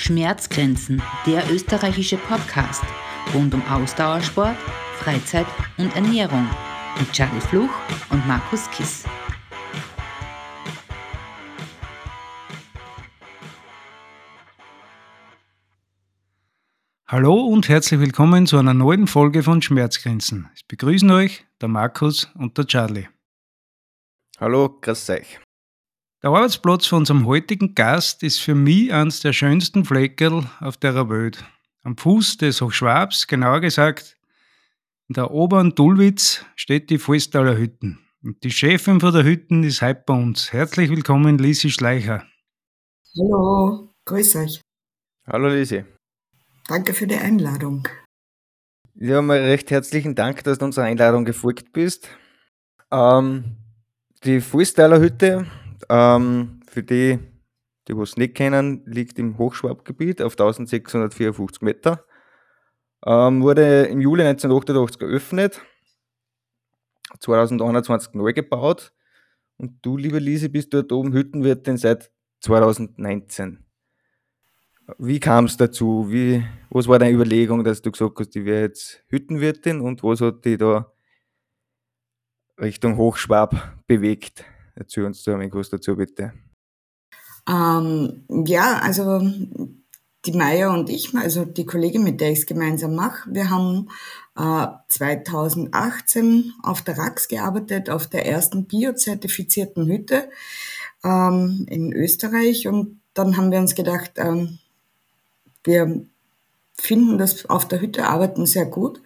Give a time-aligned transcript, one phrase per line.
[0.00, 2.82] Schmerzgrenzen, der österreichische Podcast
[3.34, 4.56] rund um Ausdauersport,
[4.96, 6.48] Freizeit und Ernährung
[6.98, 7.70] mit Charlie Fluch
[8.08, 9.04] und Markus Kiss.
[17.06, 20.48] Hallo und herzlich willkommen zu einer neuen Folge von Schmerzgrenzen.
[20.54, 23.08] Es begrüßen euch der Markus und der Charlie.
[24.38, 25.40] Hallo, grüß euch.
[26.22, 31.08] Der Arbeitsplatz von unserem heutigen Gast ist für mich eines der schönsten Fleckerl auf der
[31.08, 31.42] Welt.
[31.82, 34.18] Am Fuß des Hochschwabs, genauer gesagt,
[35.08, 38.00] in der oberen Dulwitz steht die Vollstaller Hütten.
[38.22, 40.52] Und die Chefin von der Hütten ist heute bei uns.
[40.52, 42.26] Herzlich willkommen, Lisi Schleicher.
[43.16, 44.60] Hallo, grüß euch.
[45.26, 45.86] Hallo Lisi.
[46.68, 47.88] Danke für die Einladung.
[48.94, 52.10] Ja, mal recht herzlichen Dank, dass du unserer Einladung gefolgt bist.
[52.90, 53.56] Ähm,
[54.22, 55.46] die Vollstaller Hütte
[55.90, 57.18] ähm, für die,
[57.88, 62.04] die es nicht kennen, liegt im Hochschwabgebiet auf 1654 Meter.
[63.04, 65.60] Ähm, wurde im Juli 1988 geöffnet,
[67.18, 68.92] 2021 neu gebaut.
[69.56, 72.10] Und du, liebe Lise, bist dort oben Hüttenwirtin seit
[72.40, 73.64] 2019.
[74.98, 76.06] Wie kam es dazu?
[76.10, 80.20] Wie, was war deine Überlegung, dass du gesagt hast, ich wäre jetzt Hüttenwirtin und was
[80.20, 80.92] hat dich da
[82.58, 84.44] Richtung Hochschwab bewegt?
[84.80, 86.32] Erzähl uns da ein was dazu, bitte.
[87.46, 89.20] Ähm, ja, also
[90.24, 93.90] die Maya und ich, also die Kollegin, mit der ich es gemeinsam mache, wir haben
[94.38, 100.30] äh, 2018 auf der RAX gearbeitet, auf der ersten biozertifizierten Hütte
[101.04, 102.66] ähm, in Österreich.
[102.66, 104.60] Und dann haben wir uns gedacht, ähm,
[105.62, 106.06] wir
[106.72, 109.02] finden das auf der Hütte arbeiten sehr gut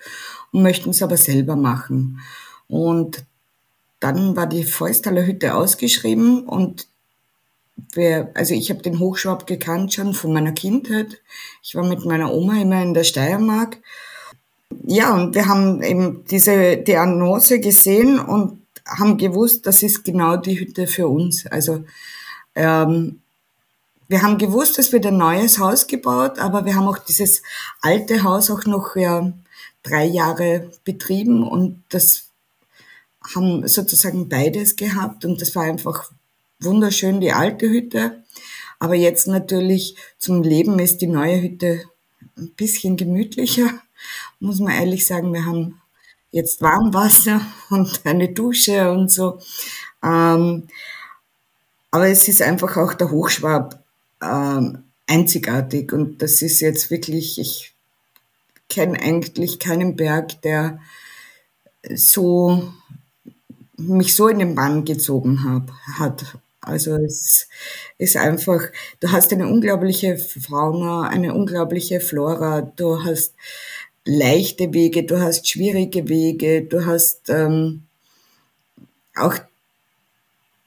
[0.52, 2.20] und möchten es aber selber machen.
[2.68, 3.24] Und
[4.04, 6.88] dann war die Fäustaler Hütte ausgeschrieben und
[7.94, 11.22] wir, also ich habe den Hochschwab gekannt schon von meiner Kindheit.
[11.62, 13.78] Ich war mit meiner Oma immer in der Steiermark.
[14.86, 20.36] Ja, und wir haben eben diese die Annonce gesehen und haben gewusst, das ist genau
[20.36, 21.46] die Hütte für uns.
[21.46, 21.84] Also
[22.54, 23.20] ähm,
[24.08, 27.42] wir haben gewusst, es wird ein neues Haus gebaut, aber wir haben auch dieses
[27.80, 29.32] alte Haus auch noch ja,
[29.82, 32.23] drei Jahre betrieben und das
[33.34, 36.10] haben sozusagen beides gehabt und das war einfach
[36.60, 38.22] wunderschön, die alte Hütte.
[38.78, 41.82] Aber jetzt natürlich zum Leben ist die neue Hütte
[42.36, 43.70] ein bisschen gemütlicher,
[44.40, 45.32] muss man ehrlich sagen.
[45.32, 45.80] Wir haben
[46.32, 47.40] jetzt Warmwasser
[47.70, 49.38] und eine Dusche und so.
[50.02, 50.68] Ähm,
[51.90, 53.82] aber es ist einfach auch der Hochschwab
[54.20, 57.74] ähm, einzigartig und das ist jetzt wirklich, ich
[58.68, 60.80] kenne eigentlich keinen Berg, der
[61.94, 62.72] so
[63.76, 66.38] mich so in den Bann gezogen hab, hat.
[66.60, 67.48] Also es
[67.98, 68.62] ist einfach,
[69.00, 73.34] du hast eine unglaubliche Fauna, eine unglaubliche Flora, du hast
[74.04, 77.82] leichte Wege, du hast schwierige Wege, du hast ähm,
[79.14, 79.34] auch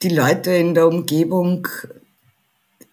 [0.02, 1.66] die Leute in der Umgebung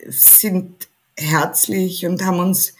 [0.08, 2.74] sind herzlich und haben uns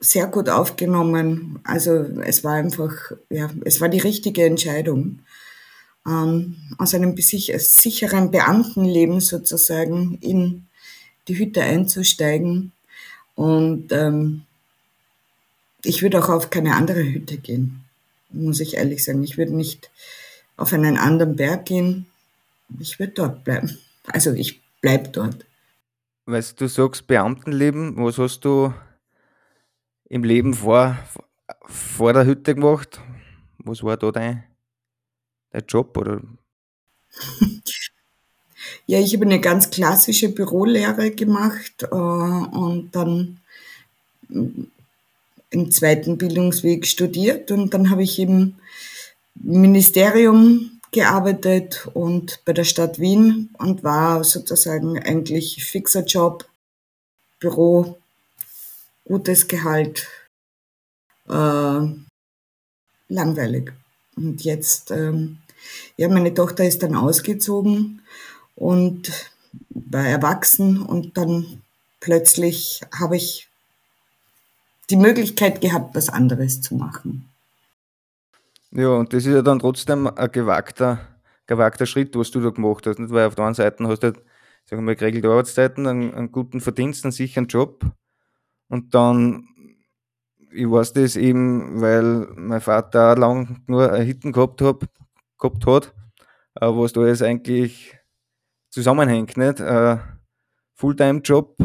[0.00, 1.60] sehr gut aufgenommen.
[1.64, 1.92] Also
[2.22, 5.20] es war einfach, ja, es war die richtige Entscheidung
[6.06, 10.66] ähm, aus einem sicheren Beamtenleben sozusagen in
[11.28, 12.72] die Hütte einzusteigen.
[13.34, 14.42] Und ähm,
[15.84, 17.84] ich würde auch auf keine andere Hütte gehen,
[18.30, 19.22] muss ich ehrlich sagen.
[19.24, 19.90] Ich würde nicht
[20.56, 22.06] auf einen anderen Berg gehen.
[22.78, 23.78] Ich würde dort bleiben.
[24.06, 25.44] Also ich bleibe dort.
[26.26, 28.72] Weißt du, sagst Beamtenleben, was hast du
[30.08, 30.96] im Leben vor,
[31.66, 33.00] vor der Hütte gemacht?
[33.58, 34.44] Was war da dein
[35.56, 36.20] der Job oder?
[38.88, 43.38] Ja, ich habe eine ganz klassische Bürolehre gemacht äh, und dann
[44.28, 48.54] im zweiten Bildungsweg studiert und dann habe ich im
[49.34, 56.48] Ministerium gearbeitet und bei der Stadt Wien und war sozusagen eigentlich fixer Job,
[57.40, 57.98] Büro,
[59.04, 60.06] gutes Gehalt,
[61.28, 61.80] äh,
[63.08, 63.72] langweilig.
[64.16, 65.38] Und jetzt ähm,
[65.96, 68.02] ja, meine Tochter ist dann ausgezogen
[68.54, 69.30] und
[69.70, 71.62] war erwachsen und dann
[72.00, 73.48] plötzlich habe ich
[74.90, 77.28] die Möglichkeit gehabt, was anderes zu machen.
[78.70, 81.00] Ja, und das ist ja dann trotzdem ein gewagter,
[81.46, 82.98] gewagter Schritt, was du da gemacht hast.
[82.98, 83.10] Nicht?
[83.10, 84.16] Weil auf der einen Seite hast du halt,
[84.66, 87.84] sagen wir mal, geregelte Arbeitszeiten, einen, einen guten Verdienst, einen sicheren Job.
[88.68, 89.48] Und dann,
[90.52, 94.84] ich weiß das eben, weil mein Vater auch lang nur ein Hitten gehabt hat,
[95.38, 95.94] gehabt hat,
[96.60, 97.96] äh, was da jetzt eigentlich
[98.70, 99.36] zusammenhängt.
[99.38, 99.98] Äh,
[100.74, 101.56] Fulltime-Job,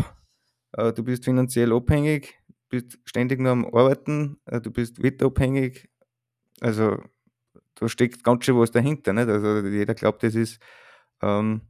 [0.73, 2.39] äh, du bist finanziell abhängig,
[2.69, 5.89] bist ständig nur am Arbeiten, äh, du bist wetterabhängig.
[6.61, 7.03] Also
[7.75, 9.13] da steckt ganz schön was dahinter.
[9.13, 9.27] Nicht?
[9.27, 10.61] Also jeder glaubt, das ist
[11.21, 11.61] ähm,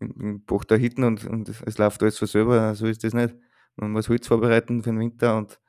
[0.00, 2.74] im Bach der Hitten und, und es läuft alles von selber.
[2.74, 3.34] So ist das nicht.
[3.76, 5.60] Man muss Holz vorbereiten für den Winter und,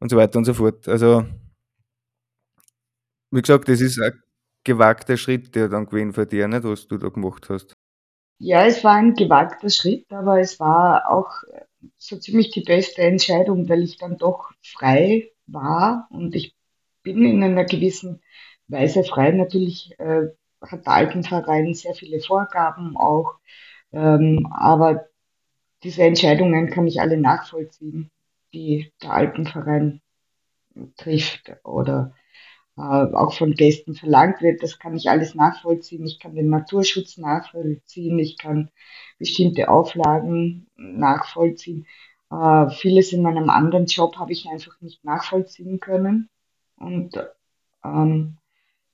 [0.00, 0.88] und so weiter und so fort.
[0.88, 1.24] Also
[3.30, 4.12] wie gesagt, das ist ein
[4.64, 7.74] gewagter Schritt, der dann gewesen für dich, nicht, was du da gemacht hast.
[8.38, 11.30] Ja, es war ein gewagter Schritt, aber es war auch
[11.98, 16.54] so ziemlich die beste Entscheidung, weil ich dann doch frei war und ich
[17.02, 18.22] bin in einer gewissen
[18.66, 19.30] Weise frei.
[19.30, 20.28] Natürlich äh,
[20.60, 23.34] hat der Alpenverein sehr viele Vorgaben auch,
[23.92, 25.06] ähm, aber
[25.82, 28.10] diese Entscheidungen kann ich alle nachvollziehen,
[28.54, 30.00] die der Alpenverein
[30.96, 32.14] trifft oder
[32.76, 34.62] äh, auch von Gästen verlangt wird.
[34.62, 36.06] Das kann ich alles nachvollziehen.
[36.06, 38.18] Ich kann den Naturschutz nachvollziehen.
[38.18, 38.70] Ich kann
[39.18, 41.86] bestimmte Auflagen nachvollziehen.
[42.30, 46.28] Äh, vieles in meinem anderen Job habe ich einfach nicht nachvollziehen können.
[46.76, 47.14] Und
[47.84, 48.38] ähm,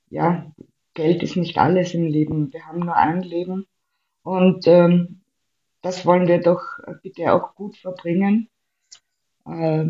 [0.09, 0.51] ja,
[0.93, 2.53] Geld ist nicht alles im Leben.
[2.53, 3.65] Wir haben nur ein Leben.
[4.23, 5.21] Und ähm,
[5.81, 6.61] das wollen wir doch
[7.01, 8.49] bitte auch gut verbringen.
[9.45, 9.89] Äh,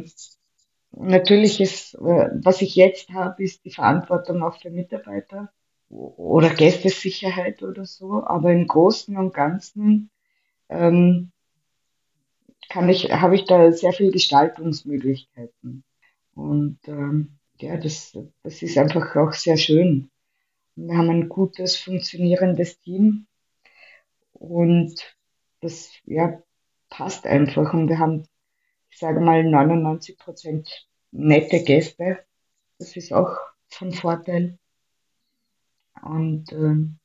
[0.92, 5.52] natürlich ist, äh, was ich jetzt habe, ist die Verantwortung auch für Mitarbeiter
[5.90, 8.24] oder Gästesicherheit oder so.
[8.24, 10.10] Aber im Großen und Ganzen
[10.70, 11.32] ähm,
[12.70, 15.84] kann ich, habe ich da sehr viel Gestaltungsmöglichkeiten.
[16.34, 20.10] Und ähm, ja, das, das ist einfach auch sehr schön.
[20.76, 23.28] Wir haben ein gutes, funktionierendes Team
[24.32, 25.16] und
[25.60, 26.42] das ja,
[26.90, 27.74] passt einfach.
[27.74, 28.26] Und wir haben
[28.92, 32.20] ich sage mal 99 Prozent nette Gäste.
[32.78, 33.38] Das ist auch
[33.70, 34.60] von Vorteil.
[36.02, 37.00] Und ähm,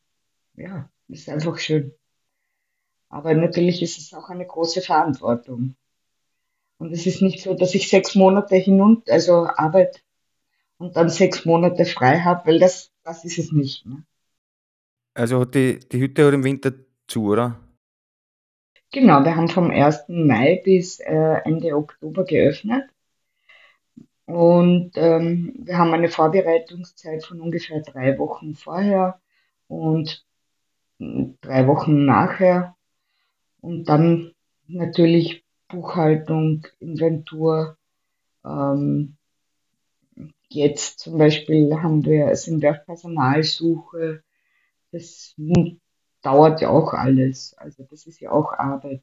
[0.54, 1.92] ja, ist einfach schön.
[3.08, 5.76] Aber natürlich ist es auch eine große Verantwortung.
[6.78, 10.00] Und es ist nicht so, dass ich sechs Monate hinunter, also arbeite
[10.78, 13.86] und dann sechs Monate frei habe, weil das, das ist es nicht.
[13.86, 14.04] Ne?
[15.14, 16.74] Also die, die Hütte hat im Winter
[17.06, 17.65] zu, oder?
[18.96, 20.04] Genau, wir haben vom 1.
[20.08, 22.88] Mai bis äh, Ende Oktober geöffnet.
[24.24, 29.20] Und ähm, wir haben eine Vorbereitungszeit von ungefähr drei Wochen vorher
[29.68, 30.24] und
[30.98, 32.74] hm, drei Wochen nachher.
[33.60, 34.32] Und dann
[34.66, 37.76] natürlich Buchhaltung, Inventur.
[38.46, 39.18] Ähm,
[40.48, 44.22] jetzt zum Beispiel haben wir, sind wir auf Personalsuche.
[44.90, 45.34] Das
[46.22, 47.54] dauert ja auch alles.
[47.58, 49.02] Also das ist ja auch Arbeit.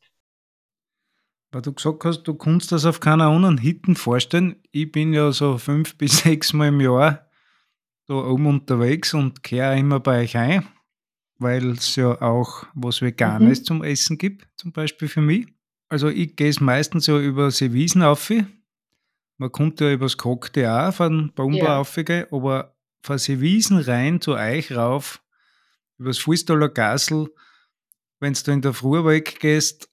[1.51, 4.56] Weil du gesagt hast, du kannst das auf keiner anderen Hitten vorstellen.
[4.71, 7.27] Ich bin ja so fünf bis sechs Mal im Jahr
[8.07, 10.68] da oben unterwegs und kehre immer bei euch ein,
[11.38, 13.65] weil es ja auch was Veganes mhm.
[13.65, 15.48] zum Essen gibt, zum Beispiel für mich.
[15.88, 18.31] Also ich gehe es meistens ja über Seewiesen auf.
[19.38, 21.80] Man konnte ja übers Cocktail auch von Baumbar ja.
[21.80, 25.22] aufgehen, aber von Seewiesen rein zu euch rauf
[25.99, 27.29] übers Fußtaler Gassel,
[28.19, 29.89] wenn du in der Früh weggehst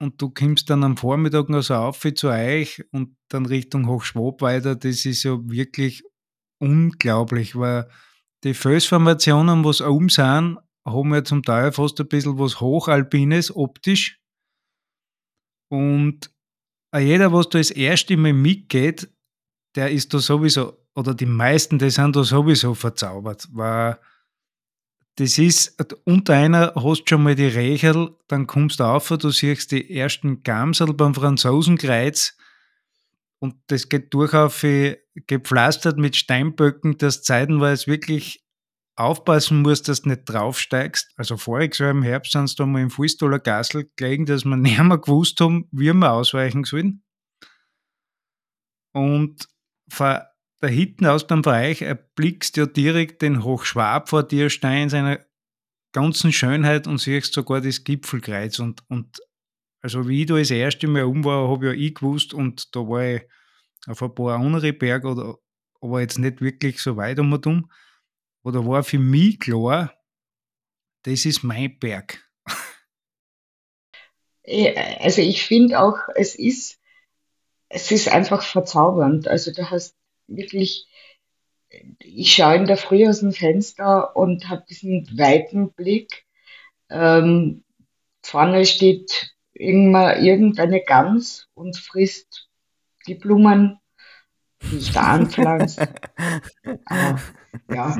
[0.00, 4.42] und du kommst dann am Vormittag noch so auf zu euch und dann Richtung Hochschwab
[4.42, 6.02] weiter, das ist ja wirklich
[6.60, 7.88] unglaublich, weil
[8.44, 14.20] die Felsformationen, was oben sind, haben ja zum Teil fast ein bisschen was Hochalpines optisch.
[15.70, 16.30] Und
[16.96, 19.12] jeder, was da das erste Mal mitgeht,
[19.76, 23.98] der ist da sowieso, oder die meisten, die sind da sowieso verzaubert, weil
[25.18, 29.30] das ist, unter einer hast du schon mal die Rechel, dann kommst du auf, du
[29.30, 32.36] siehst die ersten Gamsel beim Franzosenkreuz
[33.40, 34.64] und das geht durchaus
[35.26, 38.44] gepflastert mit Steinböcken, dass zeitenweise wirklich
[38.94, 41.10] aufpassen musst, dass du nicht draufsteigst.
[41.16, 44.80] Also voriges Jahr im Herbst sind sie mal im Fußtaler Gassel gelegen, dass wir nicht
[44.80, 47.02] mehr gewusst haben, wie wir ausweichen sollen.
[48.92, 49.48] Und
[49.88, 50.28] vor
[50.60, 54.88] da hinten aus dem Bereich erblickst du ja direkt den Hochschwab vor dir stehen in
[54.88, 55.24] seiner
[55.92, 58.58] ganzen Schönheit und siehst sogar das Gipfelkreuz.
[58.58, 59.20] Und, und
[59.80, 62.80] also wie ich da das erste Mal um war, habe ja ich gewusst und da
[62.80, 63.22] war ich
[63.86, 65.36] auf ein paar andere Berge, oder,
[65.80, 67.70] aber jetzt nicht wirklich so weit um und um.
[68.42, 69.94] Oder war für mich klar,
[71.02, 72.24] das ist mein Berg.
[75.00, 76.80] Also ich finde auch, es ist,
[77.68, 79.28] es ist einfach verzaubernd.
[79.28, 79.94] Also du hast
[80.28, 80.86] wirklich,
[81.98, 86.24] ich schaue in der Früh aus dem Fenster und habe diesen weiten Blick.
[86.90, 87.64] Ähm,
[88.22, 92.48] vorne steht irgendeine Gans und frisst
[93.06, 93.80] die Blumen,
[94.62, 95.88] die ich da anpflanze.
[97.70, 97.96] Ja,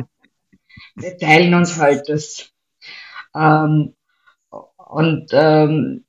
[0.94, 2.52] wir teilen uns halt das.
[3.34, 3.94] Ähm,
[4.50, 6.04] und ähm,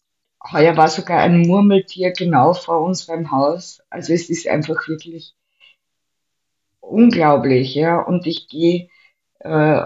[0.52, 3.82] heuer war sogar ein Murmeltier genau vor unserem Haus.
[3.90, 5.36] Also es ist einfach wirklich
[6.79, 8.00] unglaublich, ja.
[8.01, 8.89] Und ich gehe,
[9.39, 9.81] äh,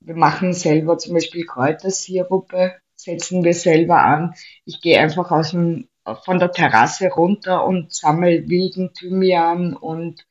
[0.00, 4.34] wir machen selber zum Beispiel Kräutersirupe, setzen wir selber an.
[4.64, 5.88] Ich gehe einfach aus dem,
[6.24, 10.26] von der Terrasse runter und sammle wilden Thymian und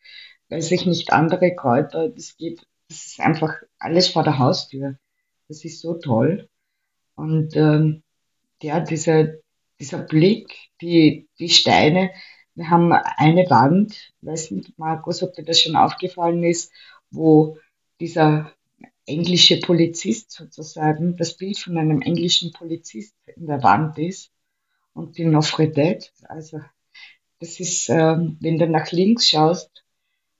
[0.49, 2.09] weiß ich nicht, andere Kräuter.
[2.09, 4.97] Das geht, das ist einfach alles vor der Haustür.
[5.47, 6.49] Das ist so toll.
[7.15, 8.03] Und ähm,
[8.61, 9.35] ja, dieser,
[9.79, 12.11] dieser Blick, die, die Steine,
[12.55, 16.71] wir haben eine Wand, weiß nicht, Markus, ob dir das schon aufgefallen ist,
[17.09, 17.57] wo
[17.99, 18.51] dieser
[19.05, 24.31] englische Polizist sozusagen, das Bild von einem englischen Polizist in der Wand ist
[24.93, 25.99] und die Notre Dame.
[26.23, 26.61] Also
[27.39, 29.83] das ist, ähm, wenn du nach links schaust,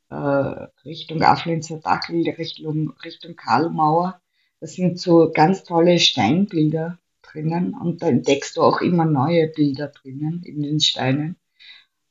[0.10, 4.22] äh, Richtung Afflenzer Dachel, Richtung, Richtung Karlmauer,
[4.60, 9.88] das sind so ganz tolle Steinbilder drinnen und da entdeckst du auch immer neue Bilder
[9.88, 11.38] drinnen in den Steinen.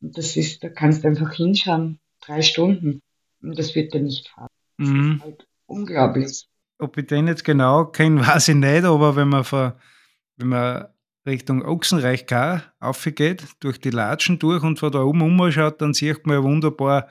[0.00, 3.00] Und das ist, da kannst du einfach hinschauen, drei Stunden
[3.42, 4.48] und das wird dir nicht fahren.
[4.78, 5.14] Das mhm.
[5.16, 6.46] ist halt unglaublich.
[6.78, 9.78] Ob ich den jetzt genau kenne, weiß ich nicht, aber wenn man, vor,
[10.36, 10.86] wenn man
[11.26, 16.26] Richtung Ochsenreich K aufgeht, durch die Latschen durch und von da oben umschaut, dann sieht
[16.26, 17.08] man ja wunderbar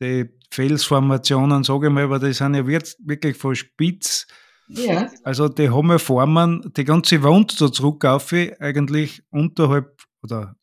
[0.00, 4.26] die Felsformationen, sage ich mal, aber die sind ja wirklich von spitz.
[4.68, 5.10] Ja.
[5.24, 10.56] Also die haben ja Formen, die ganze Wand da zurück auf, eigentlich unterhalb oder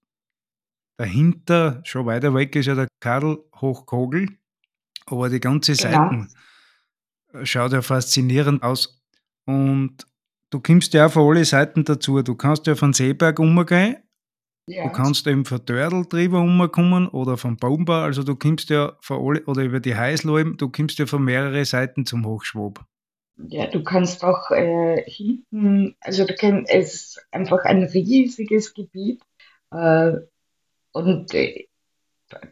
[0.98, 4.28] dahinter, schon weiter weg ist ja der Karl Hochkogel,
[5.06, 5.92] aber die ganze genau.
[5.92, 6.30] Seiten
[7.44, 9.02] schaut ja faszinierend aus.
[9.46, 10.06] Und
[10.50, 12.22] du kommst ja auch von alle Seiten dazu.
[12.22, 13.98] Du kannst ja von Seeberg umgehen,
[14.68, 14.84] ja.
[14.84, 18.02] du kannst eben von Dördel drüber umkommen oder vom Baumbau.
[18.02, 21.66] Also du kommst ja von alle, oder über die Heißlauben, du kommst ja von mehreren
[21.66, 22.86] Seiten zum Hochschwab.
[23.50, 29.22] Ja, du kannst auch äh, hinten, also du kannst, es ist einfach ein riesiges Gebiet.
[29.72, 30.14] Äh,
[30.92, 31.68] und äh,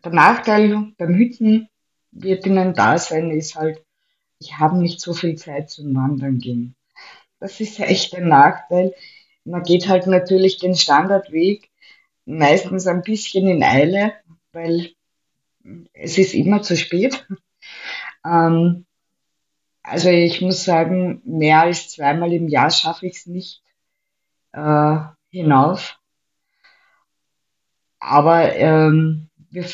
[0.04, 1.70] der Nachteil beim Hütten
[2.12, 3.84] wird ihnen da sein, ist halt,
[4.40, 6.76] ich habe nicht so viel Zeit zum Wandern gehen.
[7.40, 8.94] Das ist echt ein Nachteil.
[9.44, 11.70] Man geht halt natürlich den Standardweg,
[12.26, 14.14] meistens ein bisschen in Eile,
[14.54, 14.92] weil
[15.94, 17.28] es ist immer zu spät.
[18.26, 18.86] Ähm,
[19.84, 23.62] also ich muss sagen, mehr als zweimal im Jahr schaffe ich es nicht
[24.52, 24.98] äh,
[25.30, 26.00] hinauf.
[28.00, 29.66] Aber ähm, wir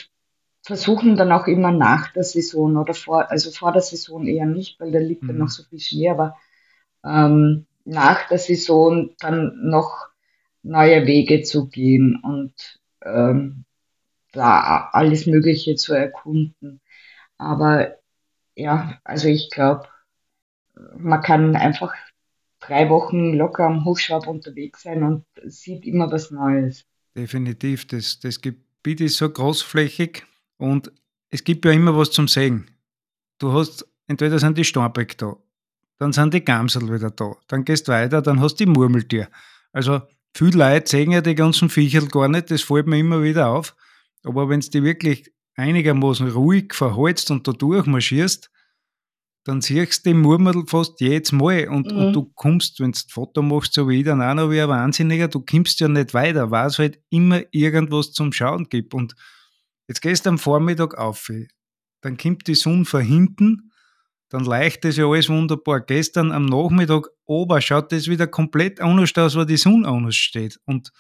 [0.64, 4.80] versuchen dann auch immer nach der Saison oder vor, also vor der Saison eher nicht,
[4.80, 5.28] weil da liegt mhm.
[5.28, 6.38] dann noch so viel Schnee, aber
[7.04, 10.08] ähm, nach der Saison dann noch
[10.64, 13.66] neue Wege zu gehen und ähm,
[14.32, 16.80] da alles Mögliche zu erkunden.
[17.38, 17.96] Aber
[18.56, 19.88] ja, also ich glaube,
[20.96, 21.94] man kann einfach
[22.60, 26.86] drei Wochen locker am Hochschwab unterwegs sein und sieht immer was Neues.
[27.16, 27.88] Definitiv.
[27.88, 30.24] Das, das Gebiet ist so großflächig
[30.58, 30.92] und
[31.30, 32.70] es gibt ja immer was zum Sehen.
[33.40, 35.36] Du hast, entweder sind die Storbeck da,
[35.98, 39.30] dann sind die Gamsel wieder da, dann gehst weiter, dann hast du die Murmeltier.
[39.72, 40.02] Also
[40.36, 43.76] viele Leute sehen ja die ganzen Viecher gar nicht, das fällt mir immer wieder auf.
[44.24, 48.52] Aber wenn du die wirklich einigermaßen ruhig verhältst und da durchmarschierst,
[49.44, 51.98] dann siehst du die Murmel fast jedes Mal und, mhm.
[51.98, 54.70] und du kommst, wenn du Foto machst, so wie ich, dann auch noch wie ein
[54.70, 58.94] Wahnsinniger, du kommst ja nicht weiter, weil es halt immer irgendwas zum Schauen gibt.
[58.94, 59.16] Und
[59.88, 61.32] jetzt gehst du am Vormittag auf,
[62.02, 63.72] dann kommt die Sonne von hinten,
[64.30, 65.82] dann leicht das ja alles wunderbar.
[65.82, 70.58] Gestern am Nachmittag ober schaut das wieder komplett anders aus, weil die Sonne anders steht.
[70.66, 70.92] Und,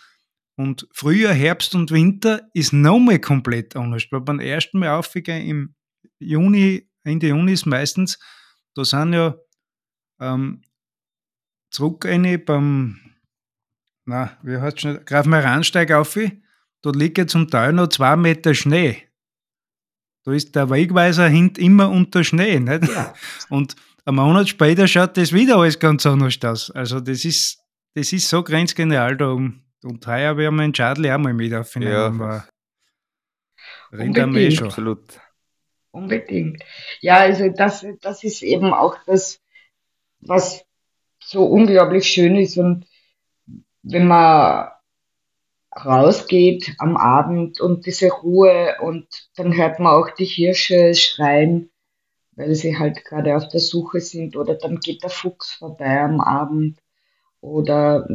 [0.58, 4.04] und Frühjahr, Herbst und Winter ist nochmal komplett anders.
[4.12, 5.76] Weil beim ersten Mal aufgehen im
[6.20, 8.20] Juni, Ende Juni ist meistens,
[8.76, 9.36] da sind ja
[10.20, 10.62] ähm,
[11.70, 13.00] zurück eine beim,
[14.06, 16.18] na, wie heißt es schon, Graf Meransteig auf,
[16.82, 19.08] da liegt ja zum Teil noch zwei Meter Schnee.
[20.24, 22.60] Da ist der Wegweiser hint immer unter Schnee.
[22.60, 22.88] Nicht?
[22.92, 23.14] Ja.
[23.50, 26.72] Und ein Monat später schaut das wieder alles ganz anders aus.
[26.72, 27.60] Also das ist,
[27.96, 29.64] das ist so grenzgenial da oben.
[29.84, 32.20] Und heuer werden wir in Schadl auch mal mit aufnehmen.
[32.20, 32.46] Ja.
[33.92, 34.62] Unbedingt.
[34.62, 35.21] Absolut.
[35.92, 36.64] Unbedingt.
[37.02, 39.42] Ja, also das, das ist eben auch das,
[40.20, 40.66] was
[41.20, 42.58] so unglaublich schön ist.
[42.58, 42.88] Und
[43.84, 44.70] wenn man
[45.76, 51.72] rausgeht am Abend und diese Ruhe und dann hört man auch die Hirsche schreien,
[52.34, 56.20] weil sie halt gerade auf der Suche sind oder dann geht der Fuchs vorbei am
[56.20, 56.80] Abend
[57.42, 58.08] oder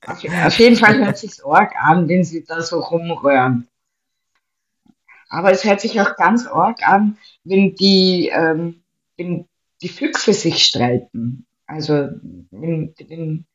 [0.05, 0.23] Auf,
[0.57, 3.67] jeden Fall hört sich arg an, wenn sie da so rumrühren.
[5.31, 8.83] Aber es hört sich auch ganz arg an, wenn die, ähm,
[9.15, 9.47] wenn
[9.81, 11.45] die Füchse sich streiten.
[11.65, 12.09] Also,
[12.51, 13.45] wenn, wenn,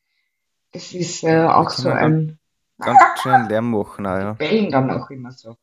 [0.73, 2.39] das ist äh, auch so ein.
[2.79, 4.33] Ganz schön Lärm machen, ja.
[4.39, 5.57] Bellen dann auch immer so.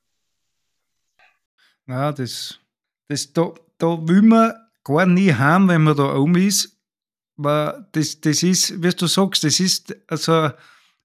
[1.87, 2.59] Ja, das,
[3.07, 4.53] das da, da will man
[4.83, 6.77] gar nie haben, wenn man da oben ist.
[7.39, 10.51] Aber das, das ist, wie du sagst, das ist, also,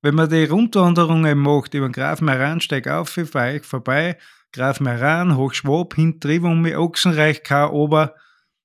[0.03, 4.19] wenn man die Rundwanderungen macht über den Graf Meran, steig auf, für euch vorbei,
[4.53, 7.71] Graf Meran, Hochschwab, Hintrivum, Ochsenreich, K.
[7.71, 8.15] Ober,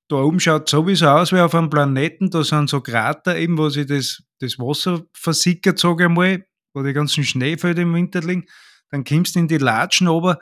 [0.09, 3.69] da oben schaut sowieso aus wie auf einem Planeten, da sind so Krater eben, wo
[3.69, 8.45] sich das, das Wasser versickert, sage ich mal, wo die ganzen Schneefelder im Winter liegen,
[8.89, 10.39] dann kommst du in die Latschen ober,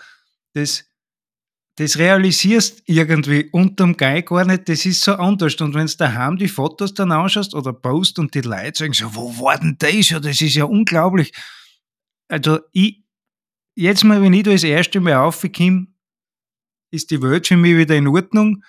[0.54, 0.86] das,
[1.78, 5.56] das realisierst irgendwie unterm Geig gar nicht, das ist so anders.
[5.56, 9.16] Und wenn du daheim die Fotos dann anschaust oder post und die Leute sagen so,
[9.16, 10.10] wo war denn das?
[10.10, 11.32] Ja, das ist ja unglaublich.
[12.28, 13.01] Also ich,
[13.76, 15.88] jetzt mal, wenn ich da das erste Mal aufkomme,
[16.92, 18.64] ist die Welt für mich wieder in Ordnung.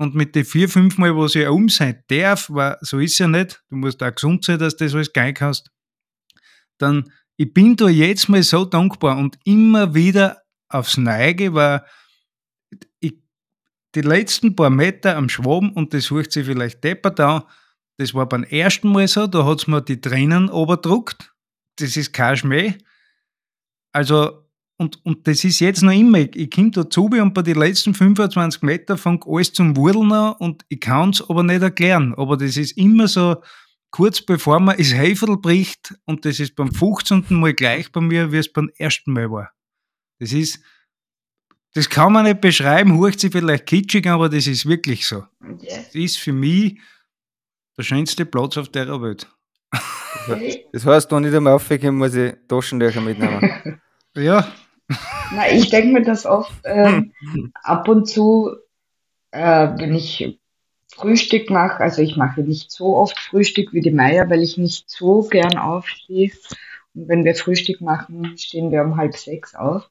[0.00, 3.26] Und mit den vier, fünf Mal, wo ich um sein darf, weil so ist ja
[3.26, 5.72] nicht, du musst auch gesund sein, dass du das alles geil hast,
[6.78, 11.84] dann, ich bin da jetzt mal so dankbar und immer wieder aufs Neige, weil
[13.00, 13.18] ich,
[13.96, 17.42] die letzten paar Meter am Schwaben, und das sucht sich vielleicht deppert an,
[17.96, 21.34] das war beim ersten Mal so, da hat es mir die Tränen oberdruckt.
[21.76, 22.78] Das ist kein Schmäh.
[23.92, 24.44] Also,
[24.76, 27.94] und, und das ist jetzt noch immer, ich, ich komme dazu und bei den letzten
[27.94, 32.14] 25 Meter fängt alles zum Wurdeln an und ich kann es aber nicht erklären.
[32.16, 33.42] Aber das ist immer so,
[33.90, 37.24] kurz bevor man das Heferl bricht und das ist beim 15.
[37.30, 39.50] Mal gleich bei mir, wie es beim ersten Mal war.
[40.20, 40.60] Das ist,
[41.74, 45.24] das kann man nicht beschreiben, hört sich vielleicht kitschig, aber das ist wirklich so.
[45.40, 46.78] Das ist für mich
[47.76, 49.28] der schönste Platz auf der Welt.
[50.72, 53.80] Das heißt, wenn ich da mal aufgehe, muss ich Taschentücher mitnehmen.
[54.14, 54.46] ja.
[55.32, 57.12] Na, ich denke mir das oft ähm,
[57.62, 58.54] ab und zu,
[59.30, 60.38] äh, wenn ich
[60.94, 64.90] Frühstück mache, also ich mache nicht so oft Frühstück wie die Meier, weil ich nicht
[64.90, 66.32] so gern aufstehe.
[66.94, 69.88] Und wenn wir Frühstück machen, stehen wir um halb sechs auf.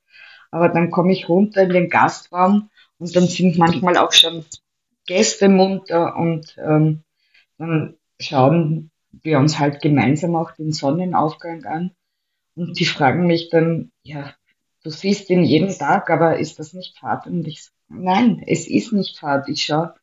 [0.52, 4.46] Aber dann komme ich runter in den Gastraum und dann sind manchmal auch schon
[5.06, 7.04] Gäste munter und ähm,
[7.58, 8.92] dann schauen
[9.28, 11.92] wir uns halt gemeinsam auch den Sonnenaufgang an.
[12.56, 14.34] Und die fragen mich dann, ja,
[14.84, 17.28] du siehst ihn jeden Tag, aber ist das nicht Fahrt?
[17.28, 19.50] Und ich nein, es ist nicht Fahrt.
[19.50, 19.94] Ich schaue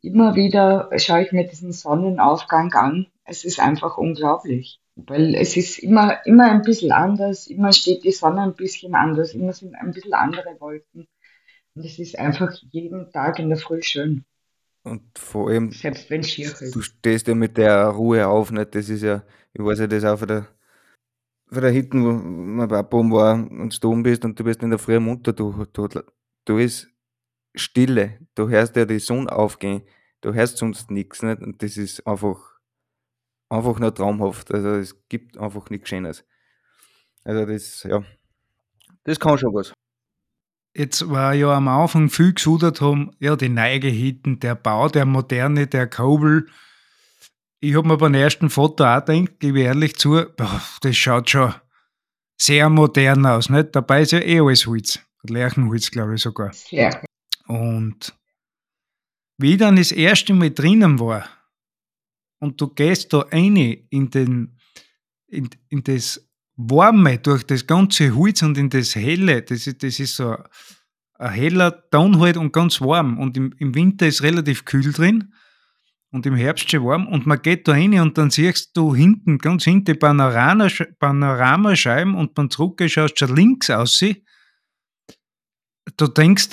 [0.00, 3.06] immer wieder, schaue ich mir diesen Sonnenaufgang an.
[3.24, 4.80] Es ist einfach unglaublich.
[4.96, 9.34] Weil es ist immer, immer ein bisschen anders, immer steht die Sonne ein bisschen anders,
[9.34, 11.08] immer sind ein bisschen andere Wolken.
[11.74, 14.24] Und es ist einfach jeden Tag in der Früh schön.
[14.84, 16.74] Und vor allem, Selbst wenn es ist.
[16.74, 18.74] du stehst ja mit der Ruhe auf, nicht?
[18.74, 20.48] Das ist ja, ich weiß ja das auch von der,
[21.48, 24.70] von der Hitten, wo mein Papa war und du oben bist und du bist in
[24.70, 25.88] der Früh munter, du, du,
[26.44, 26.90] du ist
[27.54, 29.82] Stille, du hörst ja die Sonne aufgehen,
[30.20, 31.40] du hörst sonst nichts, nicht?
[31.40, 32.58] Und das ist einfach,
[33.48, 34.52] einfach nur traumhaft.
[34.52, 36.24] Also es gibt einfach nichts Schönes.
[37.24, 38.04] Also das, ja,
[39.04, 39.72] das kann schon was.
[40.76, 45.68] Jetzt war ja am Anfang viel gesudert haben, ja, die Neigehitten, der Bau, der Moderne,
[45.68, 46.48] der Kobel.
[47.60, 51.30] Ich habe mir beim ersten Foto auch gedacht, gebe ich ehrlich zu, boah, das schaut
[51.30, 51.54] schon
[52.36, 53.48] sehr modern aus.
[53.48, 53.74] Nicht?
[53.76, 54.98] Dabei ist ja eh alles Holz.
[55.22, 56.52] Lärchenholz, glaube ich sogar.
[56.70, 56.90] Ja.
[57.46, 58.14] Und
[59.38, 61.28] wie ich dann das erste Mal drinnen war
[62.40, 64.58] und du gehst da rein in, den,
[65.28, 69.98] in, in das Warme durch das ganze Holz und in das Helle, das ist, das
[69.98, 70.36] ist so
[71.18, 73.18] ein heller Ton halt und ganz warm.
[73.18, 75.32] Und im, im Winter ist relativ kühl drin
[76.10, 77.08] und im Herbst schon warm.
[77.08, 82.34] Und man geht da rein und dann siehst du hinten, ganz hinten, Panorama- Panoramascheiben und
[82.34, 84.04] beim Zurückgehen schaust du schon links aus.
[85.96, 86.50] Du denkst,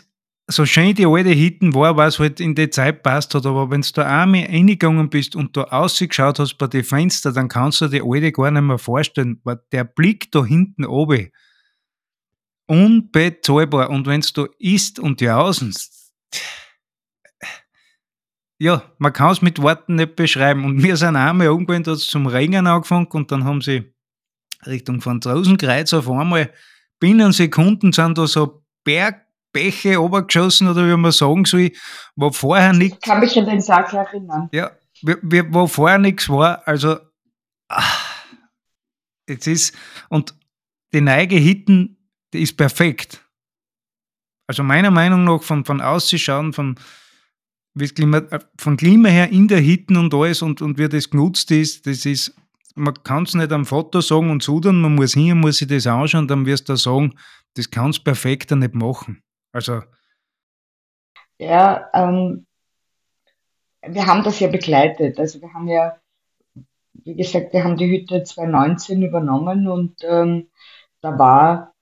[0.48, 3.82] so schön die alte Hitten war, was halt in die Zeit passt hat, aber wenn
[3.82, 7.88] du da einmal reingegangen bist und da ausgeschaut hast bei den Fenstern, dann kannst du
[7.88, 11.30] dir die alte gar nicht mehr vorstellen, weil der Blick da hinten oben,
[12.68, 13.90] unbezahlbar.
[13.90, 15.78] Und wenn du isst und jausend,
[18.60, 20.66] ja, man kann es mit Worten nicht beschreiben.
[20.66, 23.94] Und wir sind einmal irgendwann da zum Ringen angefangen und dann haben sie
[24.66, 26.52] Richtung von Rosenkreuz auf einmal
[27.00, 31.72] binnen Sekunden sind da so Berg Bäche runtergeschossen oder wie man sagen soll,
[32.16, 32.98] wo vorher nichts.
[33.02, 34.50] Ich kann mich an den Tag erinnern.
[34.52, 36.66] Ja, wo vorher nichts war.
[36.68, 36.98] Also,
[37.68, 38.26] ach,
[39.28, 39.76] jetzt ist,
[40.10, 40.36] und
[40.94, 41.98] die Neige Hitten,
[42.34, 43.26] die ist perfekt.
[44.48, 46.76] Also meiner Meinung nach, von, von Ausschauen, von,
[47.96, 48.22] Klima,
[48.58, 52.06] von Klima her in der Hitten und alles und, und wie das genutzt ist, das
[52.06, 52.36] ist,
[52.76, 55.88] man kann es nicht am Foto sagen und sudern, man muss hin, muss sich das
[55.88, 57.14] anschauen, dann wirst du sagen,
[57.56, 59.24] das kannst du perfekter nicht machen.
[59.52, 59.82] Also.
[61.38, 62.46] Ja, ähm,
[63.82, 65.20] wir haben das ja begleitet.
[65.20, 65.98] Also wir haben ja,
[66.94, 70.50] wie gesagt, wir haben die Hütte 2019 übernommen und ähm,
[71.02, 71.74] da war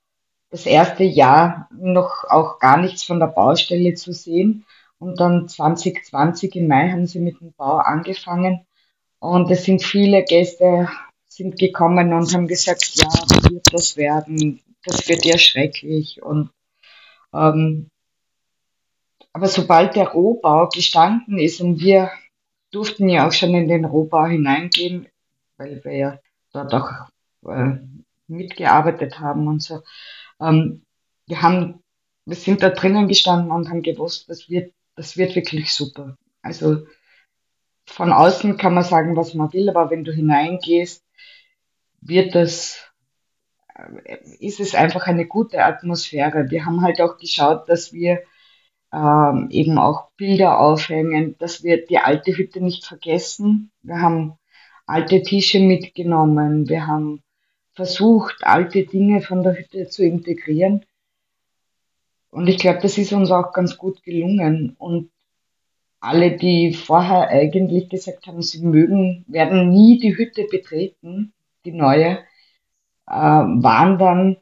[0.50, 4.64] das erste Jahr noch auch gar nichts von der Baustelle zu sehen.
[4.98, 8.66] Und dann 2020 im Mai haben sie mit dem Bau angefangen.
[9.18, 10.88] Und es sind viele Gäste
[11.28, 13.08] sind gekommen und haben gesagt, ja,
[13.50, 14.60] wird das werden?
[14.84, 16.22] Das wird ja schrecklich.
[16.22, 16.50] Und
[17.32, 17.90] ähm,
[19.32, 22.10] aber sobald der Rohbau gestanden ist und wir
[22.70, 25.08] durften ja auch schon in den Rohbau hineingehen,
[25.56, 26.18] weil wir ja
[26.52, 26.90] dort auch
[27.48, 27.78] äh,
[28.26, 29.82] mitgearbeitet haben und so.
[30.40, 30.82] Ähm,
[31.26, 31.82] wir haben,
[32.24, 36.16] wir sind da drinnen gestanden und haben gewusst, das wird, das wird wirklich super.
[36.42, 36.86] Also
[37.86, 41.04] von außen kann man sagen, was man will, aber wenn du hineingehst,
[42.00, 42.89] wird das,
[44.40, 46.50] ist es einfach eine gute Atmosphäre.
[46.50, 48.22] Wir haben halt auch geschaut, dass wir
[48.92, 53.70] ähm, eben auch Bilder aufhängen, dass wir die alte Hütte nicht vergessen.
[53.82, 54.38] Wir haben
[54.86, 57.22] alte Tische mitgenommen, wir haben
[57.74, 60.84] versucht, alte Dinge von der Hütte zu integrieren.
[62.30, 64.74] Und ich glaube, das ist uns auch ganz gut gelungen.
[64.78, 65.10] Und
[66.00, 71.32] alle, die vorher eigentlich gesagt haben, sie mögen, werden nie die Hütte betreten,
[71.64, 72.18] die neue,
[73.10, 74.36] äh, waren dann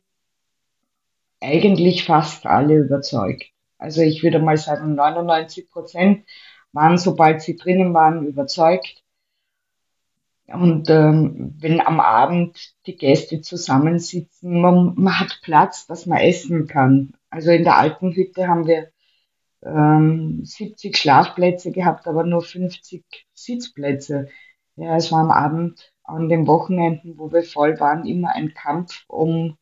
[1.41, 3.45] eigentlich fast alle überzeugt.
[3.79, 6.27] Also ich würde mal sagen, 99 Prozent
[6.73, 9.03] waren, sobald sie drinnen waren, überzeugt.
[10.47, 16.67] Und ähm, wenn am Abend die Gäste zusammensitzen, man, man hat Platz, dass man essen
[16.67, 17.13] kann.
[17.31, 18.91] Also in der alten Hütte haben wir
[19.63, 23.05] ähm, 70 Schlafplätze gehabt, aber nur 50
[23.35, 24.29] Sitzplätze.
[24.77, 29.05] Ja, es war am Abend, an den Wochenenden, wo wir voll waren, immer ein Kampf
[29.09, 29.57] um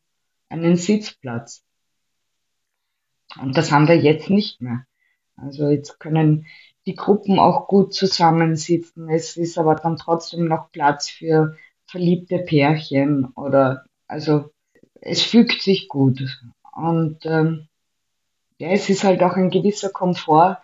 [0.49, 1.63] einen Sitzplatz.
[3.39, 4.85] Und das haben wir jetzt nicht mehr.
[5.35, 6.47] Also jetzt können
[6.85, 9.09] die Gruppen auch gut zusammensitzen.
[9.09, 14.51] Es ist aber dann trotzdem noch Platz für verliebte Pärchen oder also
[15.01, 16.21] es fügt sich gut.
[16.73, 17.67] Und ähm,
[18.57, 20.59] ja, es ist halt auch ein gewisser Komfort,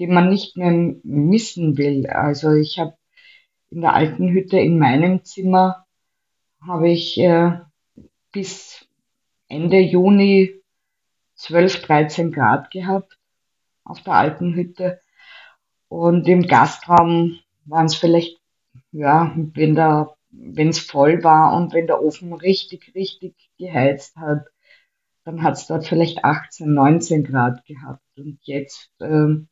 [0.00, 2.06] den man nicht mehr missen will.
[2.06, 2.97] Also ich habe
[3.70, 5.86] in der alten Hütte in meinem Zimmer
[6.66, 7.60] habe ich äh,
[8.32, 8.86] bis
[9.48, 10.62] Ende Juni
[11.34, 13.18] 12, 13 Grad gehabt
[13.84, 15.00] auf der alten Hütte.
[15.88, 18.38] Und im Gastraum waren es vielleicht,
[18.92, 24.46] ja, wenn da, wenn es voll war und wenn der Ofen richtig, richtig geheizt hat,
[25.24, 28.02] dann hat es dort vielleicht 18, 19 Grad gehabt.
[28.16, 29.48] Und jetzt ähm,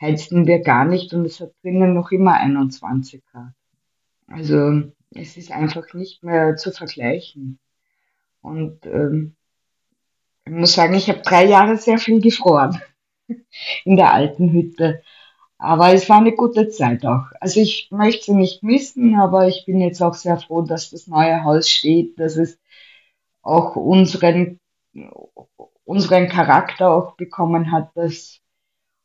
[0.00, 3.52] heizten wir gar nicht und es hat drinnen noch immer 21 Grad.
[4.26, 4.84] Also
[5.14, 7.58] es ist einfach nicht mehr zu vergleichen.
[8.42, 9.36] Und ähm,
[10.44, 12.80] ich muss sagen, ich habe drei Jahre sehr viel gefroren
[13.84, 15.02] in der alten Hütte.
[15.58, 17.26] Aber es war eine gute Zeit auch.
[17.38, 21.06] Also ich möchte sie nicht missen, aber ich bin jetzt auch sehr froh, dass das
[21.06, 22.58] neue Haus steht, dass es
[23.42, 24.58] auch unseren,
[25.84, 27.90] unseren Charakter auch bekommen hat.
[27.94, 28.39] Dass,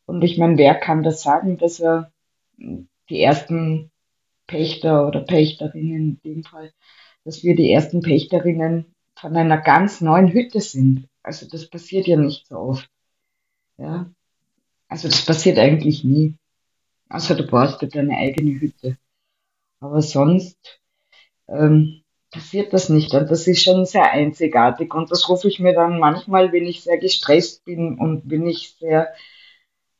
[0.05, 2.11] und ich meine, wer kann das sagen, dass er
[2.57, 3.91] die ersten
[4.47, 6.71] Pächter oder Pächterinnen in dem Fall,
[7.23, 11.07] dass wir die ersten Pächterinnen von einer ganz neuen Hütte sind.
[11.23, 12.89] Also das passiert ja nicht so oft.
[13.77, 14.11] Ja.
[14.87, 16.35] Also das passiert eigentlich nie.
[17.09, 18.97] Also du brauchst ja deine eigene Hütte.
[19.79, 20.79] Aber sonst
[21.47, 23.13] ähm, passiert das nicht.
[23.13, 24.93] Und das ist schon sehr einzigartig.
[24.93, 28.75] Und das rufe ich mir dann manchmal, wenn ich sehr gestresst bin und wenn ich
[28.79, 29.13] sehr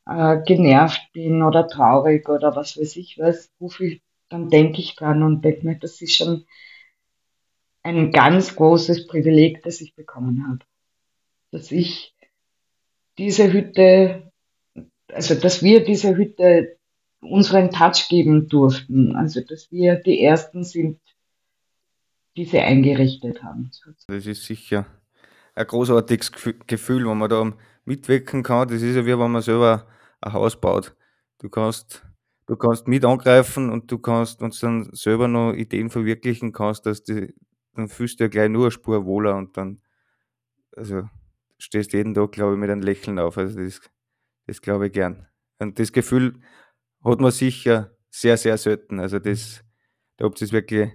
[0.06, 4.96] äh, genervt bin oder traurig oder was weiß ich was, rufe ich, dann denke ich
[4.96, 6.46] dran und denke mir, das ist schon
[7.84, 10.66] ein ganz großes Privileg, das ich bekommen habe
[11.56, 12.14] dass ich
[13.18, 14.32] diese Hütte,
[15.08, 16.78] also dass wir diese Hütte
[17.22, 19.16] unseren Touch geben durften.
[19.16, 21.00] Also dass wir die Ersten sind,
[22.36, 23.72] die sie eingerichtet haben.
[24.08, 24.86] Das ist sicher
[25.56, 26.34] ein großartiges
[26.68, 27.54] Gefühl, wenn man da
[27.86, 28.68] mitwirken kann.
[28.68, 29.88] Das ist ja wie wenn man selber
[30.22, 30.96] ein Haus baut.
[31.40, 32.06] Du kannst,
[32.48, 37.04] du kannst mit angreifen und du kannst uns dann selber noch Ideen verwirklichen kannst, dass
[37.04, 37.34] die,
[37.74, 39.82] dann fühlst du ja gleich nur eine Spur wohler und dann,
[40.76, 41.10] also
[41.58, 43.38] stehst jeden Tag, glaube ich, mit einem Lächeln auf.
[43.38, 43.82] Also das,
[44.48, 45.28] das glaube ich gern.
[45.60, 46.42] Und das Gefühl
[47.04, 49.00] hat man sicher sehr, sehr selten.
[49.00, 49.64] Also das,
[50.18, 50.92] da habt ihr es wirklich,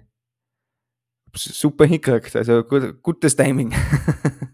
[1.35, 2.37] super hingekriegt.
[2.37, 3.73] Also gut, gutes Timing.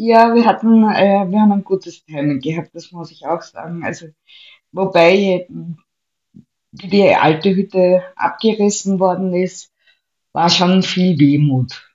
[0.00, 3.82] Ja, wir hatten, äh, wir haben ein gutes Timing gehabt, das muss ich auch sagen.
[3.84, 4.06] Also,
[4.70, 5.48] wobei
[6.70, 9.72] wie die alte Hütte abgerissen worden ist,
[10.32, 11.92] war schon viel Wehmut.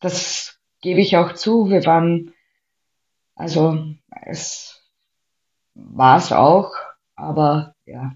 [0.00, 1.70] Das gebe ich auch zu.
[1.70, 2.34] Wir waren,
[3.36, 3.86] also
[4.26, 4.82] es
[5.74, 6.74] war es auch,
[7.16, 8.12] aber ja.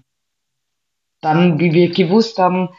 [1.21, 2.69] Dann, wie wir gewusst haben,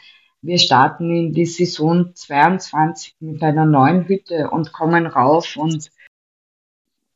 [0.41, 5.91] wir starten in die Saison 22 mit einer neuen Hütte und kommen rauf und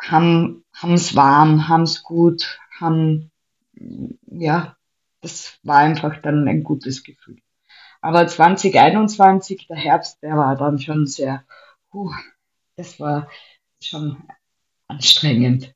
[0.02, 3.32] haben es warm, haben es gut, haben
[4.28, 4.76] ja
[5.22, 7.38] das war einfach dann ein gutes Gefühl.
[8.02, 11.46] Aber 2021, der Herbst, der war dann schon sehr,
[11.94, 12.12] uh,
[12.76, 13.30] das war
[13.82, 14.18] schon
[14.88, 15.74] anstrengend.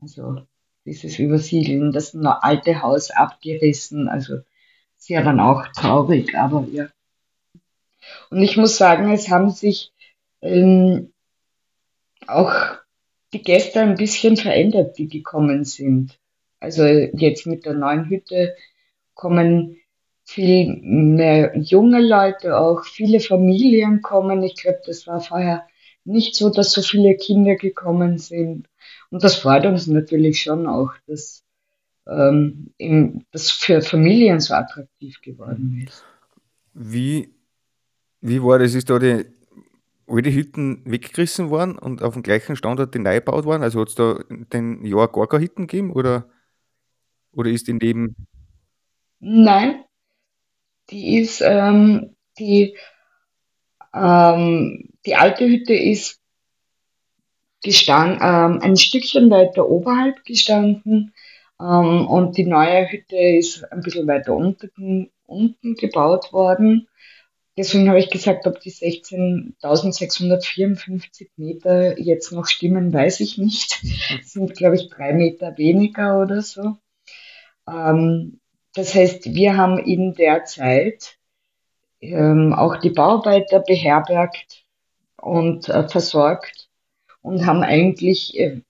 [0.00, 0.46] Also
[0.84, 4.40] dieses Übersiedeln, das alte Haus abgerissen, also
[4.98, 6.88] sehr dann auch traurig, aber ja.
[8.30, 9.92] Und ich muss sagen, es haben sich
[10.42, 11.12] ähm,
[12.26, 12.52] auch
[13.32, 16.18] die Gäste ein bisschen verändert, die gekommen sind.
[16.60, 18.54] Also jetzt mit der neuen Hütte
[19.14, 19.76] kommen
[20.24, 24.42] viel mehr junge Leute, auch viele Familien kommen.
[24.42, 25.66] Ich glaube, das war vorher
[26.04, 28.68] nicht so, dass so viele Kinder gekommen sind.
[29.10, 31.44] Und das freut uns natürlich schon auch, dass
[32.06, 32.72] ähm,
[33.30, 36.04] das für Familien so attraktiv geworden ist.
[36.74, 37.34] Wie,
[38.20, 38.74] wie war das?
[38.74, 39.24] Ist da die
[40.06, 43.62] alte Hütten weggerissen worden und auf dem gleichen Standort die neu gebaut worden?
[43.62, 45.92] Also hat es da den Jahr gar keine Hütten gegeben?
[45.92, 46.28] Oder?
[47.32, 48.14] Oder ist in dem.
[49.20, 49.84] Nein,
[50.90, 52.76] die ist, ähm, die,
[53.94, 56.20] ähm, die alte Hütte ist
[57.62, 61.14] gestanden, ähm, ein Stückchen weiter oberhalb gestanden
[61.60, 66.88] ähm, und die neue Hütte ist ein bisschen weiter unten, unten gebaut worden.
[67.56, 73.80] Deswegen habe ich gesagt, ob die 16.654 Meter jetzt noch stimmen, weiß ich nicht.
[74.18, 76.78] Das sind, glaube ich, drei Meter weniger oder so.
[77.68, 78.40] Ähm,
[78.74, 81.18] das heißt, wir haben in der Zeit
[82.00, 84.64] ähm, auch die Bauarbeiter beherbergt
[85.16, 86.68] und äh, versorgt
[87.20, 88.62] und haben eigentlich äh,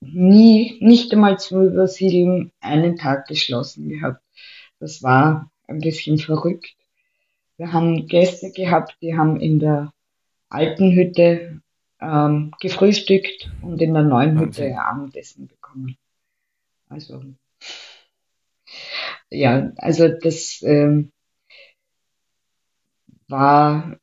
[0.00, 4.22] nie, nicht einmal zum Übersiedeln einen Tag geschlossen gehabt.
[4.78, 6.75] Das war ein bisschen verrückt.
[7.56, 9.92] Wir haben Gäste gehabt, die haben in der
[10.48, 11.62] alten Hütte
[12.00, 15.96] ähm, gefrühstückt und in der neuen Hütte Abendessen bekommen.
[16.88, 17.22] Also
[19.30, 21.12] ja, also das ähm,
[23.28, 23.98] war,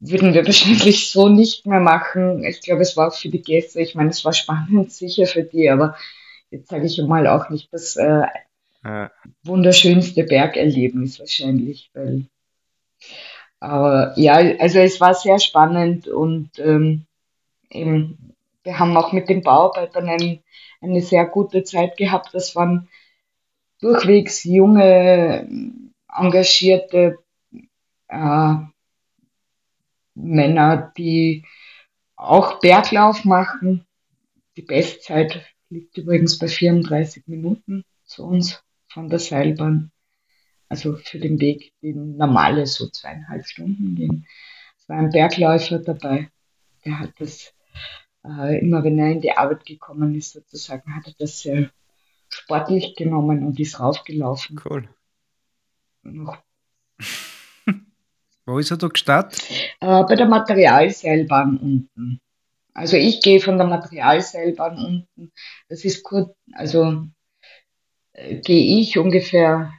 [0.00, 2.44] würden wir wahrscheinlich so nicht mehr machen.
[2.44, 5.44] Ich glaube, es war auch für die Gäste, ich meine, es war spannend sicher für
[5.44, 5.96] die, aber
[6.50, 8.26] jetzt sage ich mal auch nicht das äh,
[8.88, 9.10] ja.
[9.42, 12.26] wunderschönste Bergerlebnis wahrscheinlich, weil
[13.60, 17.06] aber ja, also es war sehr spannend und ähm,
[17.70, 20.42] eben, wir haben auch mit den Bauarbeitern ein,
[20.80, 22.34] eine sehr gute Zeit gehabt.
[22.34, 22.88] Das waren
[23.80, 25.48] durchwegs junge,
[26.16, 27.18] engagierte
[28.08, 28.54] äh,
[30.14, 31.44] Männer, die
[32.16, 33.86] auch Berglauf machen.
[34.56, 39.90] Die Bestzeit liegt übrigens bei 34 Minuten zu uns von der Seilbahn.
[40.68, 44.26] Also für den Weg, den normale so zweieinhalb Stunden gehen.
[44.78, 46.30] Es war ein Bergläufer dabei,
[46.84, 47.54] der hat das
[48.24, 51.70] äh, immer wenn er in die Arbeit gekommen ist, sozusagen, hat er das sehr
[52.28, 54.60] sportlich genommen und ist raufgelaufen.
[54.64, 54.88] Cool.
[56.02, 56.38] Noch.
[58.46, 59.42] Wo ist er da gestartet?
[59.80, 62.20] Äh, bei der Materialseilbahn unten.
[62.74, 65.32] Also ich gehe von der Materialseilbahn unten.
[65.68, 67.06] Das ist kurz, also
[68.42, 69.72] gehe ich ungefähr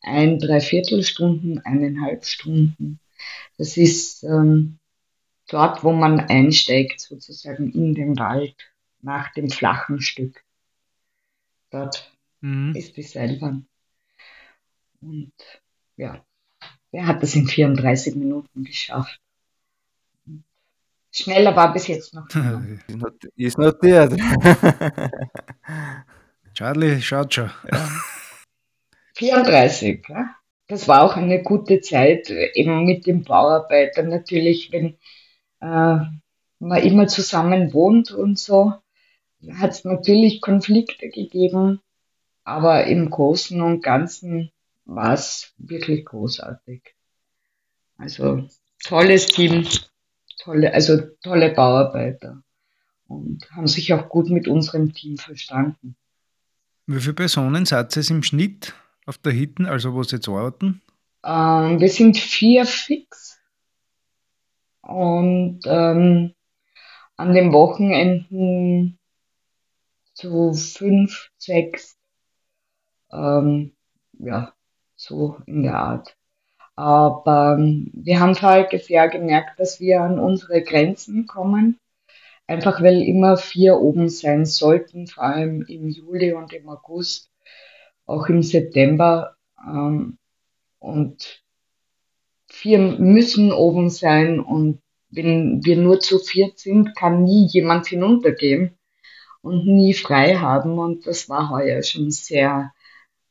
[0.00, 2.98] ein, dreiviertel Stunden, eineinhalb Stunden.
[3.56, 4.78] Das ist ähm,
[5.48, 8.56] dort, wo man einsteigt, sozusagen in den Wald,
[9.00, 10.44] nach dem flachen Stück.
[11.70, 12.74] Dort mhm.
[12.74, 13.66] ist die Seilbahn.
[15.00, 15.32] Und
[15.96, 16.24] ja,
[16.92, 19.20] er hat das in 34 Minuten geschafft.
[21.10, 22.26] Schneller war bis jetzt noch.
[23.36, 24.12] Ist notiert.
[26.54, 27.50] Charlie schaut schon.
[27.70, 27.88] Ja.
[29.14, 30.34] 34, ja.
[30.68, 34.96] Das war auch eine gute Zeit, eben mit den Bauarbeitern natürlich, wenn
[35.60, 36.04] äh,
[36.58, 38.72] man immer zusammen wohnt und so,
[39.50, 41.80] hat es natürlich Konflikte gegeben,
[42.44, 44.50] aber im Großen und Ganzen
[44.84, 46.94] war es wirklich großartig.
[47.98, 48.48] Also
[48.84, 49.66] tolles Team,
[50.38, 52.42] tolle, also tolle Bauarbeiter
[53.08, 55.96] und haben sich auch gut mit unserem Team verstanden.
[56.86, 58.74] Wie viele Personen seid ihr im Schnitt
[59.06, 60.82] auf der Hitten, also wo Sie jetzt arbeiten?
[61.24, 63.40] Ähm, wir sind vier fix.
[64.82, 66.34] Und ähm,
[67.16, 68.98] an den Wochenenden
[70.14, 71.96] so fünf, sechs,
[73.12, 73.72] ähm,
[74.18, 74.52] ja,
[74.96, 76.16] so in der Art.
[76.74, 81.78] Aber ähm, wir haben voriges Jahr gemerkt, dass wir an unsere Grenzen kommen.
[82.52, 87.30] Einfach weil immer vier oben sein sollten, vor allem im Juli und im August,
[88.04, 89.36] auch im September.
[89.66, 90.18] Ähm,
[90.78, 91.42] und
[92.48, 98.76] vier müssen oben sein und wenn wir nur zu viert sind, kann nie jemand hinuntergehen
[99.40, 100.78] und nie frei haben.
[100.78, 102.74] Und das war heuer schon sehr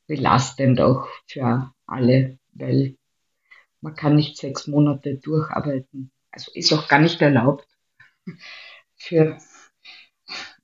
[0.07, 2.95] belastend auch für alle, weil
[3.81, 6.09] man kann nicht sechs Monate durcharbeiten.
[6.31, 7.67] Also ist auch gar nicht erlaubt
[9.01, 9.37] für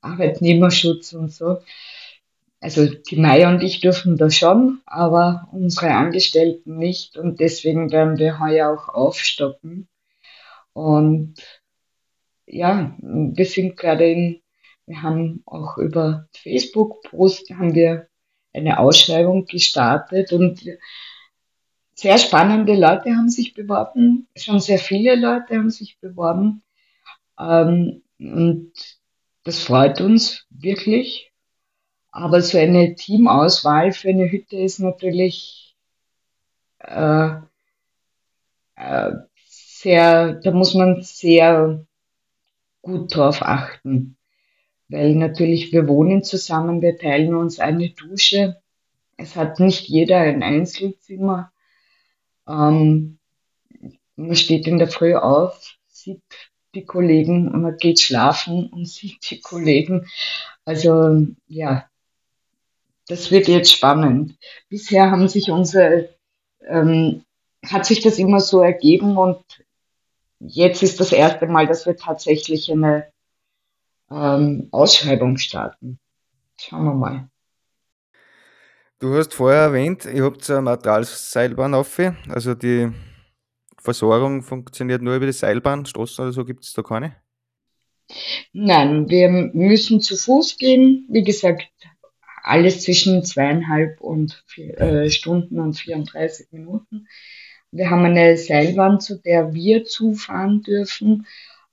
[0.01, 1.59] Arbeitnehmerschutz und so.
[2.59, 8.17] Also die Maya und ich dürfen das schon, aber unsere Angestellten nicht und deswegen werden
[8.17, 9.87] wir heuer auch aufstocken.
[10.73, 11.35] Und
[12.45, 14.41] ja, wir sind gerade in,
[14.85, 18.07] wir haben auch über Facebook-Post haben wir
[18.53, 20.63] eine Ausschreibung gestartet und
[21.93, 26.63] sehr spannende Leute haben sich beworben, schon sehr viele Leute haben sich beworben.
[27.39, 28.73] Ähm, und
[29.43, 31.31] das freut uns wirklich.
[32.11, 35.75] Aber so eine Teamauswahl für eine Hütte ist natürlich
[36.79, 37.29] äh,
[38.75, 39.11] äh,
[39.45, 41.85] sehr, da muss man sehr
[42.81, 44.17] gut drauf achten.
[44.89, 48.61] Weil natürlich wir wohnen zusammen, wir teilen uns eine Dusche.
[49.17, 51.51] Es hat nicht jeder ein Einzelzimmer.
[52.47, 53.19] Ähm,
[54.15, 56.23] man steht in der Früh auf, sieht
[56.75, 60.07] die Kollegen und man geht schlafen und sieht die Kollegen.
[60.65, 61.89] Also ja,
[63.07, 64.37] das wird jetzt spannend.
[64.69, 66.09] Bisher haben sich unsere,
[66.67, 67.23] ähm,
[67.65, 69.43] hat sich das immer so ergeben und
[70.39, 73.07] jetzt ist das erste Mal, dass wir tatsächlich eine
[74.11, 75.99] ähm, Ausschreibung starten.
[76.59, 77.29] Schauen wir mal.
[78.99, 81.99] Du hast vorher erwähnt, ihr habt eine Materialseilbahn auf,
[82.29, 82.91] also die
[83.79, 87.15] Versorgung funktioniert nur über die Seilbahn, Straßen oder so gibt es da keine?
[88.53, 91.05] Nein, wir müssen zu Fuß gehen.
[91.09, 91.69] Wie gesagt,
[92.43, 97.07] alles zwischen zweieinhalb und vier, äh, Stunden und 34 Minuten.
[97.71, 101.27] Wir haben eine Seilbahn, zu der wir zufahren dürfen.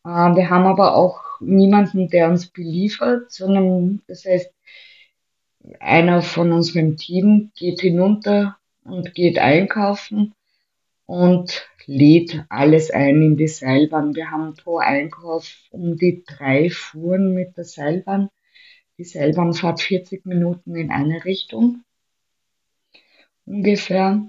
[0.04, 4.52] Äh, wir haben aber auch niemanden, der uns beliefert, sondern das heißt,
[5.80, 10.34] einer von unserem Team geht hinunter und geht einkaufen
[11.06, 14.14] und lädt alles ein in die Seilbahn.
[14.14, 18.30] Wir haben pro Einkauf um die drei Fuhren mit der Seilbahn.
[18.98, 21.84] Die Seilbahn fährt 40 Minuten in eine Richtung
[23.44, 24.22] ungefähr.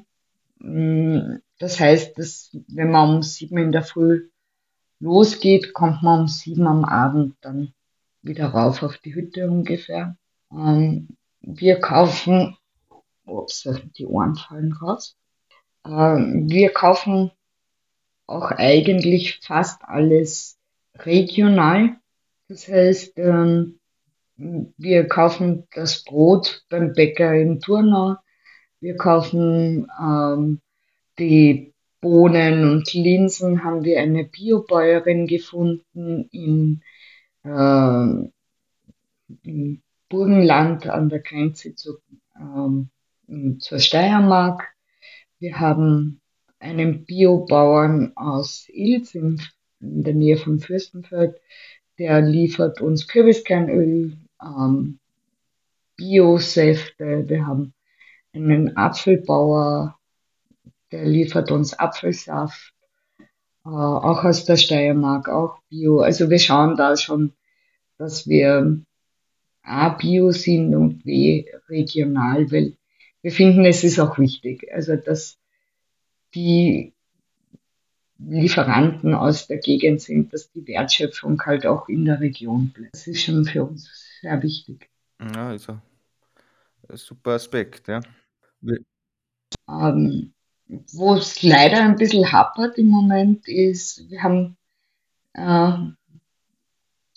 [0.60, 4.30] Mm, das heißt, dass wenn man um sieben in der Früh
[5.00, 7.74] losgeht, kommt man um sieben am Abend dann
[8.22, 10.18] wieder rauf auf die Hütte ungefähr.
[10.52, 11.10] Ähm,
[11.42, 12.58] wir kaufen,
[13.26, 15.16] ups, die Ohren fallen raus.
[15.86, 17.32] Ähm, wir kaufen
[18.28, 20.58] auch eigentlich fast alles
[20.96, 21.98] regional.
[22.48, 23.80] Das heißt, ähm,
[24.38, 28.18] wir kaufen das Brot beim Bäcker in Turnau.
[28.80, 30.62] Wir kaufen ähm,
[31.18, 36.84] die Bohnen und Linsen, haben wir eine Biobäuerin gefunden in,
[37.44, 38.28] äh,
[39.44, 41.98] in Burgenland an der Grenze zu,
[42.40, 42.90] ähm,
[43.60, 44.75] zur Steiermark.
[45.40, 46.22] Wir haben
[46.60, 49.42] einen Biobauern aus Ilz in,
[49.82, 51.36] in der Nähe von Fürstenfeld,
[52.00, 55.00] der liefert uns Kürbiskernöl, ähm,
[55.98, 57.26] Biosäfte.
[57.28, 57.74] Wir haben
[58.34, 59.98] einen Apfelbauer,
[60.92, 62.74] der liefert uns Apfelsaft,
[63.66, 66.00] äh, auch aus der Steiermark, auch Bio.
[66.00, 67.34] Also wir schauen da schon,
[67.98, 68.82] dass wir
[69.64, 72.78] A, Bio sind und B, regional, weil
[73.26, 75.40] wir finden, es ist auch wichtig, also dass
[76.36, 76.94] die
[78.20, 82.94] Lieferanten aus der Gegend sind, dass die Wertschöpfung halt auch in der Region bleibt.
[82.94, 83.90] Das ist schon für uns
[84.22, 84.92] sehr wichtig.
[85.20, 85.80] Ja, also
[86.88, 88.00] ein super Aspekt, ja.
[89.68, 90.32] Ähm,
[90.68, 94.56] Wo es leider ein bisschen hapert im Moment ist, wir haben
[95.34, 95.72] äh,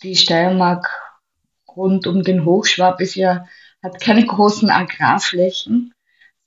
[0.01, 0.89] die Steiermark
[1.67, 3.45] rund um den Hochschwab ist ja,
[3.83, 5.93] hat keine großen Agrarflächen,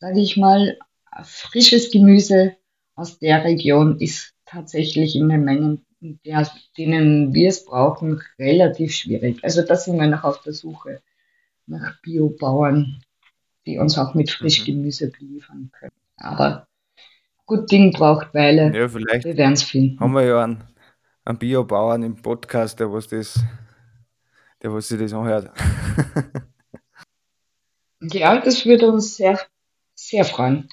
[0.03, 0.79] sage ich mal.
[1.23, 2.57] Frisches Gemüse
[2.97, 8.97] aus der Region ist tatsächlich in den Mengen, in der, denen wir es brauchen, relativ
[8.97, 9.39] schwierig.
[9.45, 11.01] Also da sind wir noch auf der Suche
[11.67, 13.01] nach Biobauern.
[13.65, 15.93] die uns auch mit Frischgemüse beliefern können.
[16.17, 16.67] Aber
[17.47, 18.77] gut Ding braucht Weile.
[18.77, 20.01] Ja, vielleicht Wir werden es finden.
[20.01, 20.65] haben wir ja einen,
[21.25, 23.39] einen Biobauern im Podcast, der was das,
[24.61, 25.53] der was sich das anhört.
[28.11, 29.39] Ja, das würde uns sehr,
[30.09, 30.69] sehr freuen.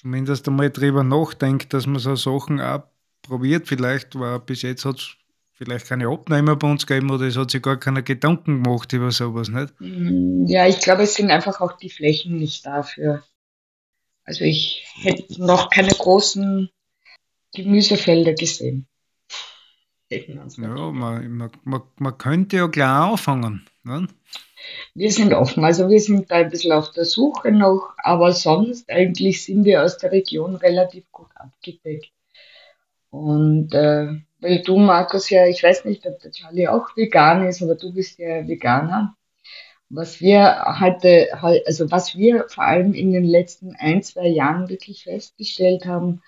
[0.00, 2.84] Zumindest einmal drüber nachdenkt, dass man so Sachen auch
[3.22, 3.66] probiert.
[3.68, 5.16] Vielleicht war bis jetzt hat es
[5.54, 9.10] vielleicht keine Abnehmer bei uns gegeben oder es hat sich gar keine Gedanken gemacht über
[9.10, 9.74] sowas, nicht?
[9.80, 13.24] Mm, Ja, ich glaube, es sind einfach auch die Flächen nicht dafür.
[14.24, 16.70] Also ich hätte noch keine großen
[17.54, 18.86] Gemüsefelder gesehen.
[20.10, 23.66] Ja, man, man, man, man könnte ja klar anfangen.
[23.82, 24.06] Ne?
[24.94, 28.90] Wir sind offen, also wir sind da ein bisschen auf der Suche noch, aber sonst
[28.90, 32.10] eigentlich sind wir aus der Region relativ gut abgedeckt.
[33.10, 34.08] Und äh,
[34.40, 37.92] weil du, Markus, ja, ich weiß nicht, ob der Charlie auch vegan ist, aber du
[37.92, 39.14] bist ja Veganer.
[39.90, 44.68] Was wir heute, heu- also was wir vor allem in den letzten ein, zwei Jahren
[44.68, 46.22] wirklich festgestellt haben,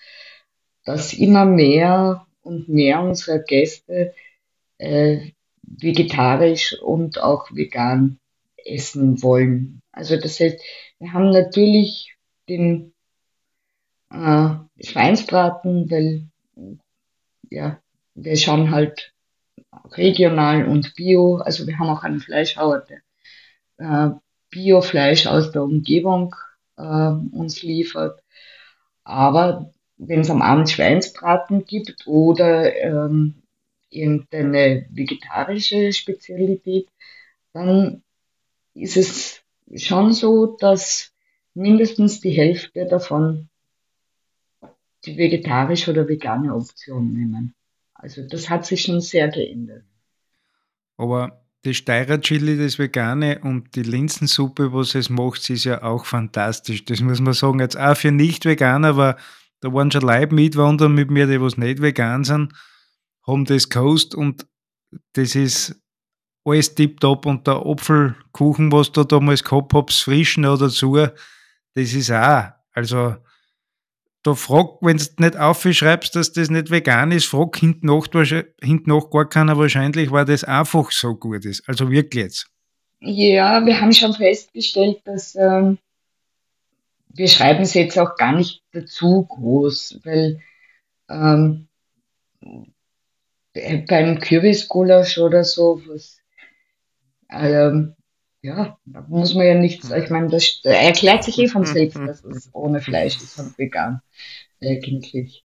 [0.84, 4.14] dass immer mehr und mehr unserer Gäste
[4.78, 5.32] äh,
[5.62, 8.18] vegetarisch und auch vegan
[8.64, 9.82] essen wollen.
[9.92, 10.60] Also das heißt,
[10.98, 12.14] wir haben natürlich
[12.48, 12.92] den
[14.10, 14.50] äh,
[14.82, 16.26] Schweinsbraten, weil
[17.50, 17.80] ja,
[18.14, 19.12] wir schauen halt
[19.92, 21.36] regional und bio.
[21.36, 23.00] Also wir haben auch einen Fleischhauer, der
[23.78, 24.14] äh,
[24.50, 26.34] Biofleisch aus der Umgebung
[26.76, 28.22] äh, uns liefert.
[29.04, 33.39] Aber wenn es am Abend Schweinsbraten gibt oder ähm,
[33.90, 36.88] irgendeine vegetarische Spezialität,
[37.52, 38.02] dann
[38.74, 39.42] ist es
[39.76, 41.12] schon so, dass
[41.54, 43.48] mindestens die Hälfte davon
[45.04, 47.54] die vegetarische oder vegane Option nehmen.
[47.94, 49.84] Also das hat sich schon sehr geändert.
[50.96, 56.06] Aber das Steirer Chili, das Vegane und die Linsensuppe, was es macht, ist ja auch
[56.06, 56.84] fantastisch.
[56.84, 57.60] Das muss man sagen.
[57.60, 59.16] Jetzt auch für Nicht-Veganer, aber
[59.60, 62.52] da waren schon Leute mitwandern mit mir, die was nicht vegan sind,
[63.26, 64.46] haben das gekostet und
[65.12, 65.80] das ist
[66.44, 67.26] alles tipptopp.
[67.26, 73.16] Und der Apfelkuchen, was du damals gehabt hab's frischen noch dazu, das ist auch, also
[74.22, 78.06] da frag, wenn du nicht aufschreibst, dass das nicht vegan ist, frag hinten nach,
[78.62, 81.66] hinten nach gar keiner wahrscheinlich, weil das einfach so gut ist.
[81.68, 82.46] Also wirklich jetzt.
[83.00, 85.78] Ja, wir haben schon festgestellt, dass ähm,
[87.08, 90.40] wir schreiben es jetzt auch gar nicht dazu groß, weil
[91.08, 91.68] ähm,
[92.42, 92.66] äh,
[93.54, 96.20] beim Kürbisgulasch oder so, was,
[97.30, 97.96] ähm,
[98.42, 102.24] ja, da muss man ja nichts, ich meine, das erklärt sich eh von selbst, dass
[102.24, 104.00] es ohne Fleisch ist und vegan,
[104.62, 105.44] eigentlich.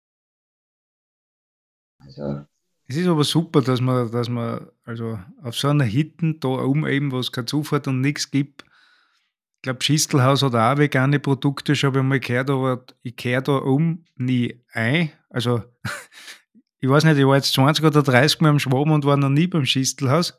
[2.00, 2.46] Also,
[2.88, 6.88] Es ist aber super, dass man, dass man also auf so einer Hitten da oben
[6.88, 8.64] eben, wo es keine Zufahrt und nichts gibt.
[9.58, 13.44] Ich glaube, Schistelhaus hat auch vegane Produkte, schon habe ich mal gehört, aber ich kehre
[13.44, 15.12] da um nie ein.
[15.30, 15.64] Also,
[16.80, 19.30] ich weiß nicht, ich war jetzt 20 oder 30 Mal am Schwaben und war noch
[19.30, 20.38] nie beim Schistelhaus.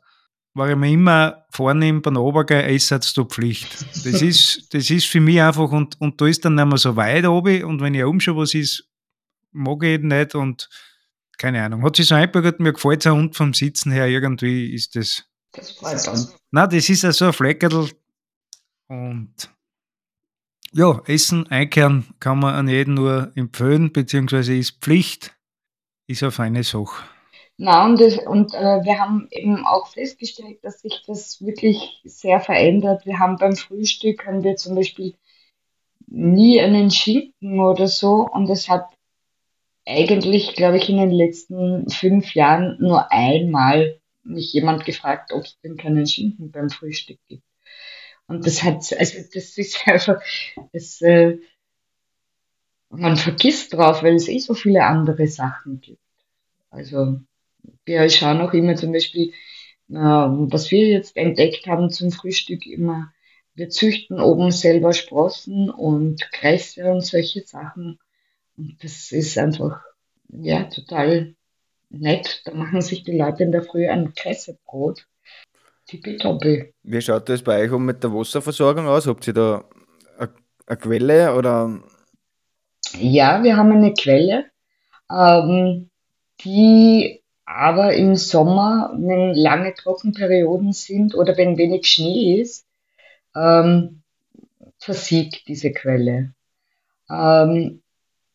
[0.53, 3.85] War ich mir immer vornehm beim Obergei, Eissatz zur Pflicht.
[4.05, 6.95] Das ist, das ist für mich einfach, und, und da ist dann nicht mehr so
[6.95, 8.89] weit oben, und wenn ich oben schon was ist,
[9.51, 10.69] mag ich nicht und
[11.37, 11.83] keine Ahnung.
[11.83, 15.23] Hat sich so eingebürgert, mir gefällt es und vom Sitzen her irgendwie ist das.
[15.53, 16.35] das freut uns.
[16.51, 17.89] Na, das ist ja so ein Fleckerl.
[18.87, 19.33] Und
[20.73, 25.35] ja, Essen, Einkehren kann man an jeden nur empfehlen, beziehungsweise ist Pflicht,
[26.11, 27.03] ist eine feine Sache.
[27.57, 33.05] Na, und, und äh, wir haben eben auch festgestellt, dass sich das wirklich sehr verändert.
[33.05, 35.13] Wir haben beim Frühstück, haben wir zum Beispiel
[36.07, 38.85] nie einen Schinken oder so und es hat
[39.87, 45.59] eigentlich, glaube ich, in den letzten fünf Jahren nur einmal mich jemand gefragt, ob es
[45.61, 47.43] denn keinen Schinken beim Frühstück gibt.
[48.27, 50.21] Und das hat, also das ist einfach,
[50.73, 51.37] das, äh,
[52.91, 56.01] man vergisst drauf, weil es eh so viele andere Sachen gibt.
[56.69, 57.19] Also
[57.85, 59.33] wir schauen auch immer zum Beispiel,
[59.89, 63.11] äh, was wir jetzt entdeckt haben zum Frühstück immer,
[63.53, 67.99] wir züchten oben selber Sprossen und Kresse und solche Sachen.
[68.57, 69.83] Und das ist einfach,
[70.29, 71.35] ja, total
[71.89, 72.41] nett.
[72.45, 75.05] Da machen sich die Leute in der Früh ein Kressebrot.
[75.87, 76.73] Tippitoppi.
[76.83, 79.07] Wie schaut das bei euch um mit der Wasserversorgung aus?
[79.07, 79.65] Habt ihr da
[80.17, 81.83] eine Quelle oder
[82.93, 84.45] Ja, wir haben eine Quelle,
[85.09, 85.89] ähm,
[86.43, 92.65] die aber im Sommer, wenn lange Trockenperioden sind oder wenn wenig Schnee ist,
[93.35, 94.03] ähm,
[94.79, 96.33] versiegt diese Quelle.
[97.09, 97.81] Ähm,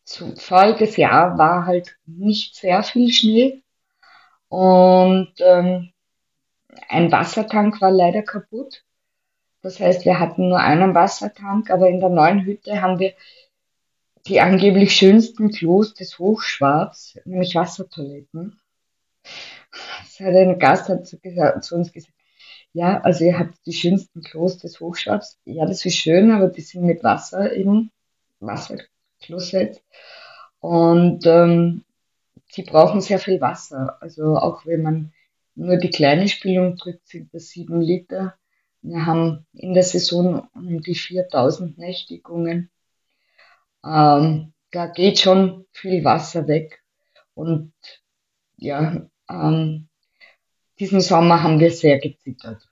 [0.05, 3.63] voriges Jahr war halt nicht sehr viel Schnee
[4.49, 5.91] und ähm,
[6.89, 8.83] ein Wassertank war leider kaputt.
[9.61, 13.13] Das heißt, wir hatten nur einen Wassertank, aber in der neuen Hütte haben wir
[14.27, 18.59] die angeblich schönsten Klos des Hochschwabs, nämlich Wassertoiletten.
[20.01, 21.19] Das hat ein Gast hat zu,
[21.61, 22.13] zu, uns gesagt,
[22.73, 25.39] ja, also ihr habt die schönsten Klos des Hochschwabs.
[25.45, 27.91] Ja, das ist schön, aber die sind mit Wasser eben,
[28.39, 29.81] Wasserklosett.
[30.59, 31.83] Und ähm,
[32.55, 33.97] die brauchen sehr viel Wasser.
[34.01, 35.13] Also auch wenn man
[35.55, 38.35] nur die kleine Spülung drückt, sind das sieben Liter.
[38.81, 42.69] Wir haben in der Saison um die 4000 Nächtigungen.
[43.85, 46.83] Ähm, da geht schon viel Wasser weg.
[47.33, 47.73] Und
[48.57, 49.87] ja, ähm,
[50.79, 52.67] diesen Sommer haben wir sehr gezittert,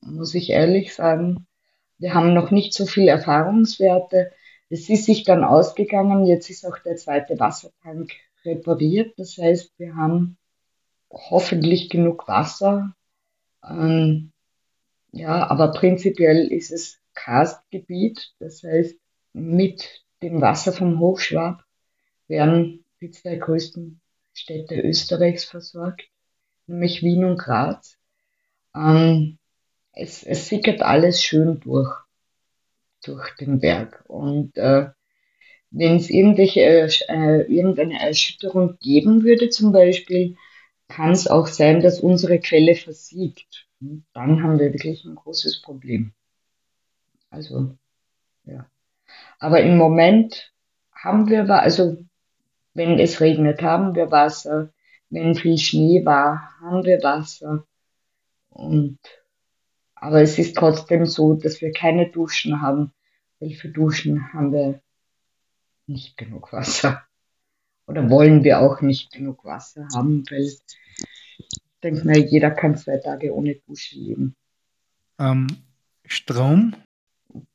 [0.00, 1.46] muss ich ehrlich sagen.
[1.98, 4.32] Wir haben noch nicht so viel Erfahrungswerte.
[4.68, 6.26] Es ist sich dann ausgegangen.
[6.26, 8.10] Jetzt ist auch der zweite Wassertank
[8.44, 9.18] repariert.
[9.18, 10.36] Das heißt, wir haben
[11.10, 12.94] hoffentlich genug Wasser.
[13.62, 14.32] Ähm,
[15.12, 18.34] ja, aber prinzipiell ist es Karstgebiet.
[18.38, 18.96] Das heißt,
[19.34, 21.64] mit dem Wasser vom Hochschwab
[22.28, 24.00] werden die zwei größten
[24.32, 26.08] Städte Österreichs versorgt,
[26.66, 27.98] nämlich Wien und Graz.
[28.74, 29.38] Ähm,
[29.92, 31.92] es, es sickert alles schön durch,
[33.04, 34.04] durch den Berg.
[34.08, 34.90] Und äh,
[35.70, 40.36] wenn es irgendwelche, äh, irgendeine Erschütterung geben würde, zum Beispiel,
[40.88, 43.66] kann es auch sein, dass unsere Quelle versiegt.
[43.80, 46.12] Und dann haben wir wirklich ein großes Problem.
[47.30, 47.76] Also,
[48.44, 48.66] ja.
[49.38, 50.52] Aber im Moment
[50.94, 51.98] haben wir, also,
[52.74, 54.72] wenn es regnet, haben wir Wasser.
[55.10, 57.66] Wenn viel Schnee war, haben wir Wasser.
[58.48, 58.98] Und,
[59.94, 62.92] aber es ist trotzdem so, dass wir keine Duschen haben,
[63.40, 64.80] weil für Duschen haben wir
[65.86, 67.02] nicht genug Wasser.
[67.86, 70.60] Oder wollen wir auch nicht genug Wasser haben, weil ich
[71.82, 74.36] denke mal, jeder kann zwei Tage ohne Dusche leben.
[75.18, 75.48] Ähm,
[76.06, 76.74] Strom?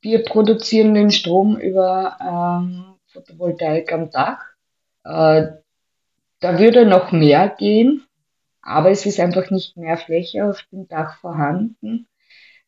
[0.01, 4.43] Wir produzieren den Strom über ähm, Photovoltaik am Dach.
[5.03, 5.47] Äh,
[6.39, 8.05] da würde noch mehr gehen,
[8.61, 12.07] aber es ist einfach nicht mehr Fläche auf dem Dach vorhanden.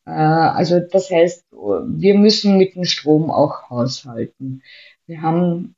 [0.05, 4.64] Äh, also das heißt, wir müssen mit dem Strom auch haushalten.
[5.05, 5.76] Wir haben,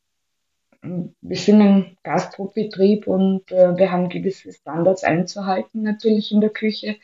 [0.81, 6.97] wir sind ein Gastrobetrieb und äh, wir haben gewisse Standards einzuhalten natürlich in der Küche.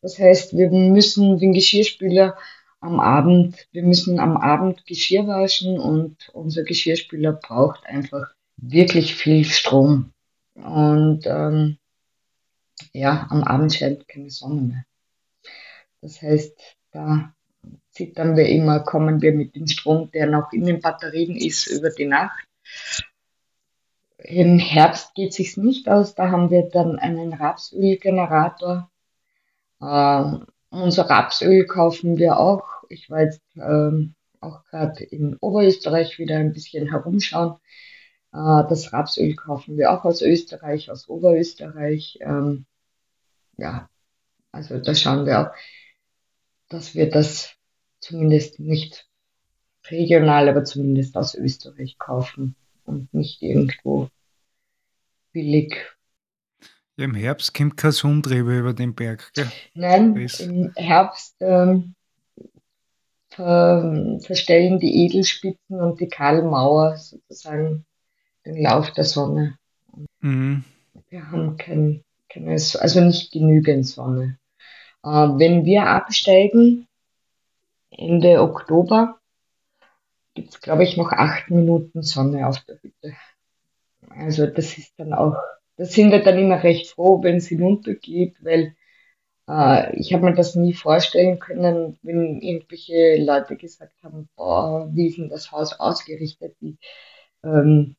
[0.00, 2.36] Das heißt, wir müssen den Geschirrspüler
[2.82, 9.44] am Abend, wir müssen am Abend Geschirr waschen und unser Geschirrspüler braucht einfach wirklich viel
[9.44, 10.12] Strom.
[10.54, 11.78] Und ähm,
[12.92, 14.84] ja, am Abend scheint keine Sonne mehr.
[16.00, 16.60] Das heißt,
[16.90, 17.32] da
[17.90, 21.90] zittern wir immer, kommen wir mit dem Strom, der noch in den Batterien ist, über
[21.90, 22.44] die Nacht.
[24.18, 28.90] Im Herbst geht sich's nicht aus, da haben wir dann einen Rapsölgenerator.
[29.80, 30.24] Äh,
[30.80, 32.64] unser Rapsöl kaufen wir auch.
[32.88, 37.56] Ich war jetzt ähm, auch gerade in Oberösterreich wieder ein bisschen herumschauen.
[38.32, 42.18] Äh, das Rapsöl kaufen wir auch aus Österreich, aus Oberösterreich.
[42.20, 42.66] Ähm,
[43.56, 43.88] ja,
[44.50, 45.54] also da schauen wir auch,
[46.68, 47.54] dass wir das
[48.00, 49.06] zumindest nicht
[49.88, 54.08] regional, aber zumindest aus Österreich kaufen und nicht irgendwo
[55.32, 55.76] billig.
[57.02, 59.50] Ja, Im Herbst kommt kein Sonnentriebe über den Berg, gell?
[59.74, 61.94] Nein, das im Herbst ähm,
[63.30, 67.84] ver verstellen die Edelspitzen und die Kahlmauer sozusagen
[68.46, 69.58] den Lauf der Sonne.
[70.20, 70.64] Mhm.
[71.08, 74.38] Wir haben kein, keine, also nicht genügend Sonne.
[75.02, 76.86] Äh, wenn wir absteigen,
[77.90, 79.18] Ende Oktober
[80.34, 83.16] gibt es, glaube ich, noch acht Minuten Sonne auf der Hütte.
[84.08, 85.36] Also das ist dann auch,
[85.82, 88.76] da sind wir dann immer recht froh, wenn es hinuntergeht, weil
[89.48, 95.08] äh, ich habe mir das nie vorstellen können, wenn irgendwelche Leute gesagt haben, boah, wie
[95.08, 96.54] ist denn das Haus ausgerichtet?
[96.60, 96.78] Wie,
[97.42, 97.96] ähm,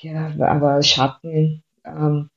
[0.00, 2.30] ja, aber Schatten, ähm,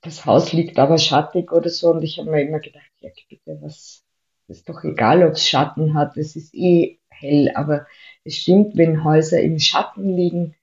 [0.00, 3.58] das Haus liegt aber schattig oder so und ich habe mir immer gedacht, ja bitte,
[3.62, 4.02] was,
[4.48, 7.86] ist doch egal, ob es Schatten hat, es ist eh hell, aber
[8.24, 10.56] es stimmt, wenn Häuser im Schatten liegen,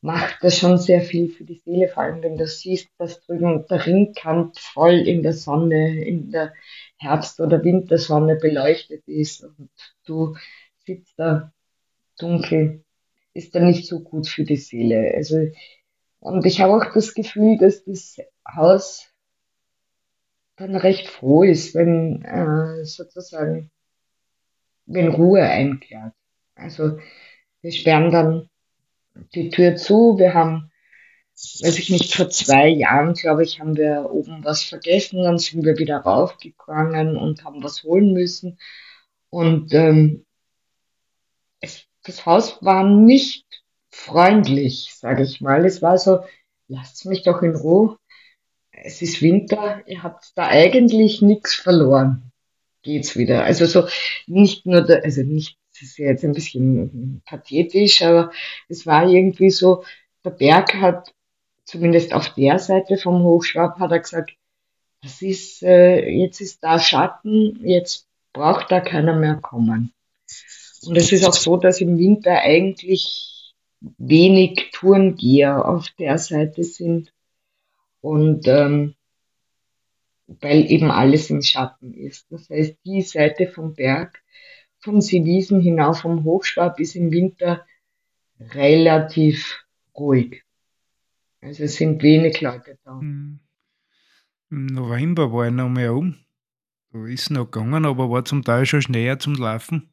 [0.00, 3.66] macht das schon sehr viel für die Seele, vor allem wenn du siehst, dass drüben
[3.68, 6.54] der Ringkant voll in der Sonne, in der
[6.96, 9.70] Herbst- oder Wintersonne beleuchtet ist und
[10.06, 10.36] du
[10.86, 11.52] sitzt da
[12.18, 12.84] dunkel,
[13.34, 15.12] ist dann nicht so gut für die Seele.
[15.14, 15.48] Also,
[16.20, 19.08] und ich habe auch das Gefühl, dass das Haus
[20.56, 23.70] dann recht froh ist, wenn äh, sozusagen,
[24.86, 26.14] wenn Ruhe einkehrt.
[26.56, 26.98] Also
[27.62, 28.50] wir sperren dann
[29.34, 30.70] die Tür zu, wir haben
[31.60, 35.64] weiß ich nicht, vor zwei Jahren, glaube ich, haben wir oben was vergessen, dann sind
[35.64, 38.58] wir wieder raufgegangen und haben was holen müssen.
[39.30, 40.26] Und ähm,
[41.60, 43.46] es, das Haus war nicht
[43.90, 45.64] freundlich, sage ich mal.
[45.64, 46.24] Es war so,
[46.66, 47.98] lasst mich doch in Ruhe.
[48.72, 52.32] Es ist Winter, ihr habt da eigentlich nichts verloren.
[52.82, 53.44] Geht's wieder.
[53.44, 53.88] Also so
[54.26, 58.30] nicht nur, da, also nicht, das ist jetzt ein bisschen pathetisch, aber
[58.68, 59.84] es war irgendwie so,
[60.24, 61.14] der Berg hat
[61.64, 64.32] zumindest auf der Seite vom Hochschwab hat er gesagt,
[65.02, 69.92] das ist, äh, jetzt ist da Schatten, jetzt braucht da keiner mehr kommen.
[70.86, 77.12] Und es ist auch so, dass im Winter eigentlich wenig Tourengeher auf der Seite sind.
[78.00, 78.94] Und ähm,
[80.26, 82.26] weil eben alles im Schatten ist.
[82.30, 84.22] Das heißt, die Seite vom Berg,
[84.80, 87.66] vom Seewiesen hinauf vom Hochschwab ist im Winter
[88.38, 89.64] relativ
[89.96, 90.44] ruhig.
[91.40, 93.00] Also es sind wenig Leute da.
[93.00, 93.40] Hm.
[94.50, 96.16] Im November war ich noch mehr um.
[96.92, 99.90] Da ist noch gegangen, aber war zum Teil schon schneller zum Laufen.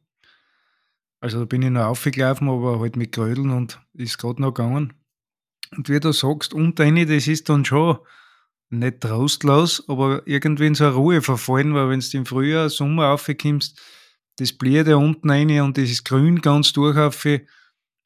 [1.20, 4.94] Also da bin ich noch aufgelaufen, aber halt mit Grödeln und ist gerade noch gegangen.
[5.76, 7.98] Und wie du sagst, unter eine, das ist dann schon
[8.70, 13.12] nicht trostlos, aber irgendwie in so eine Ruhe verfallen, weil wenn du im Frühjahr, Sommer
[13.12, 13.80] aufkommst,
[14.36, 17.26] das bliert ja unten rein und das ist grün ganz durch auf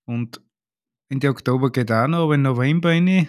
[0.07, 0.41] und
[1.09, 3.28] Ende Oktober geht auch noch, aber im November rein,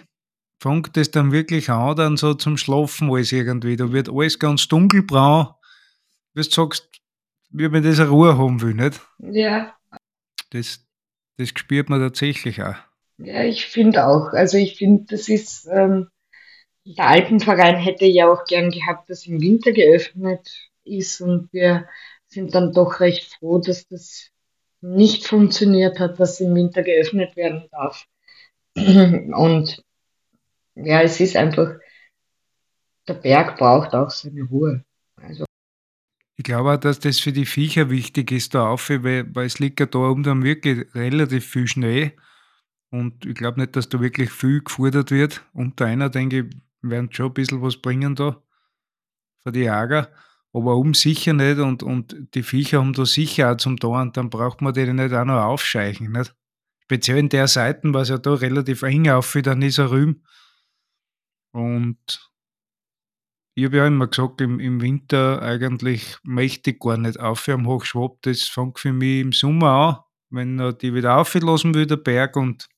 [0.62, 3.76] fängt es dann wirklich an, dann so zum Schlafen alles irgendwie.
[3.76, 5.48] Da wird alles ganz dunkelbraun.
[6.34, 6.88] Wie du sagst,
[7.50, 9.00] wie man das eine Ruhe haben will, nicht?
[9.18, 9.76] Ja.
[10.50, 10.86] Das,
[11.36, 12.76] das spürt man tatsächlich auch.
[13.18, 14.32] Ja, ich finde auch.
[14.32, 16.08] Also ich finde, das ist, ähm,
[16.84, 20.48] der Alpenverein hätte ja auch gern gehabt, dass im Winter geöffnet
[20.84, 21.88] ist und wir
[22.32, 24.30] sind dann doch recht froh, dass das
[24.80, 28.06] nicht funktioniert hat, dass im Winter geöffnet werden darf.
[28.76, 29.82] Und
[30.74, 31.74] ja, es ist einfach,
[33.06, 34.84] der Berg braucht auch seine Ruhe.
[35.16, 35.44] Also
[36.36, 39.58] ich glaube auch, dass das für die Viecher wichtig ist, da auf, weil, weil es
[39.58, 42.16] liegt ja da oben dann wirklich relativ viel Schnee.
[42.90, 45.44] Und ich glaube nicht, dass da wirklich viel gefordert wird.
[45.52, 48.42] Unter einer, denke ich, werden schon ein bisschen was bringen da
[49.42, 50.08] für die Jäger.
[50.54, 54.28] Aber oben sicher nicht und, und die Viecher haben da sicher auch zum Tor dann
[54.28, 56.12] braucht man die nicht auch noch aufscheichen.
[56.12, 56.34] Nicht?
[56.82, 60.22] Speziell in der Seite, was ja da relativ eng auf, dann ist er rühm.
[61.52, 62.32] Und
[63.54, 67.66] ich habe ja immer gesagt, im, im Winter eigentlich möchte ich gar nicht auf am
[67.66, 68.20] Hochschwab.
[68.22, 69.96] Das fängt für mich im Sommer an,
[70.30, 72.36] wenn er die wieder auflassen will, der Berg.
[72.36, 72.68] Und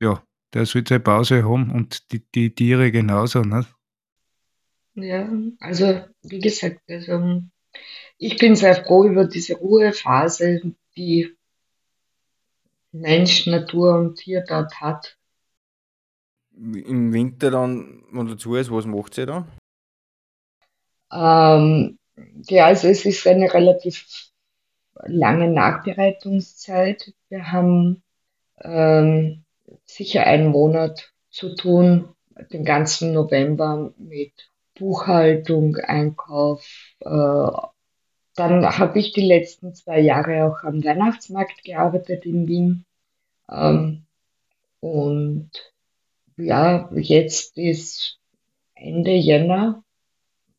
[0.00, 0.22] ja,
[0.54, 3.42] der soll seine Pause haben und die, die Tiere genauso.
[3.42, 3.68] Nicht?
[4.94, 5.28] Ja,
[5.60, 7.42] also wie gesagt, also
[8.18, 11.36] ich bin sehr froh über diese Ruhephase, die
[12.92, 15.16] Mensch, Natur und Tier dort hat.
[16.52, 19.46] Im Winter dann, wenn dazu ist, was macht sie da?
[21.12, 21.98] Ähm,
[22.48, 24.30] ja, also es ist eine relativ
[25.06, 27.14] lange Nachbereitungszeit.
[27.28, 28.02] Wir haben
[28.60, 29.44] ähm,
[29.86, 32.14] sicher einen Monat zu tun,
[32.52, 34.49] den ganzen November mit
[34.80, 36.66] Buchhaltung, Einkauf.
[37.00, 37.50] Äh,
[38.34, 42.86] dann habe ich die letzten zwei Jahre auch am Weihnachtsmarkt gearbeitet in Wien.
[43.50, 44.06] Ähm,
[44.80, 45.50] und
[46.36, 48.18] ja, jetzt ist
[48.74, 49.84] Ende Jänner.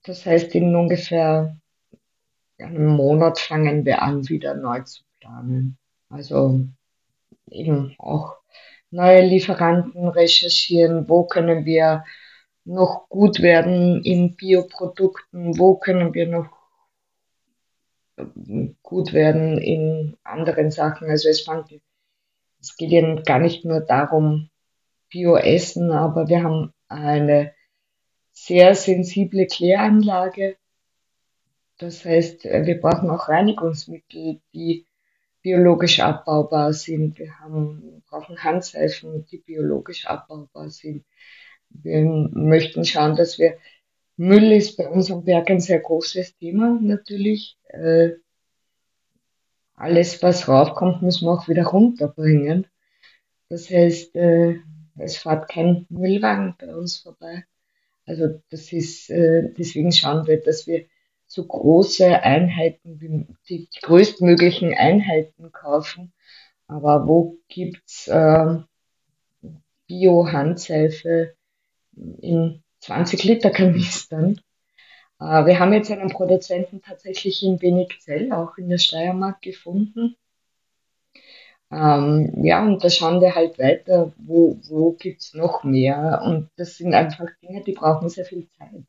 [0.04, 1.58] Das heißt, in ungefähr
[2.60, 5.78] einem Monat fangen wir an, wieder neu zu planen.
[6.10, 6.62] Also
[7.50, 8.36] eben auch
[8.92, 12.04] neue Lieferanten recherchieren, wo können wir
[12.64, 16.62] noch gut werden in Bioprodukten, wo können wir noch
[18.84, 21.10] gut werden in anderen Sachen.
[21.10, 21.82] Also es, fängt,
[22.60, 24.50] es geht ja gar nicht nur darum,
[25.10, 27.54] Bio-Essen, aber wir haben eine
[28.32, 30.58] sehr sensible Kläranlage.
[31.78, 34.86] Das heißt, wir brauchen auch Reinigungsmittel, die
[35.42, 37.18] biologisch abbaubar sind.
[37.18, 41.04] Wir haben, brauchen Handseifen, die biologisch abbaubar sind.
[41.74, 43.58] Wir möchten schauen, dass wir
[44.18, 47.58] Müll ist bei uns am Berg ein sehr großes Thema natürlich.
[47.70, 48.12] Äh,
[49.74, 52.68] alles, was raufkommt, müssen wir auch wieder runterbringen.
[53.50, 54.60] Das heißt, äh,
[54.98, 57.46] es fährt kein Müllwagen bei uns vorbei.
[58.06, 60.86] Also das ist, äh, deswegen schauen wir, dass wir
[61.26, 66.14] so große Einheiten, die, die größtmöglichen Einheiten kaufen.
[66.68, 68.58] Aber wo gibt's äh,
[69.88, 71.34] Bio-Handseife
[71.94, 74.42] in 20 Liter Kanistern?
[75.20, 80.16] Äh, wir haben jetzt einen Produzenten tatsächlich in Wenigzell, auch in der Steiermark, gefunden.
[81.72, 86.22] Ähm, ja, und da schauen wir halt weiter, wo, wo gibt's noch mehr.
[86.26, 88.84] Und das sind einfach Dinge, die brauchen sehr viel Zeit.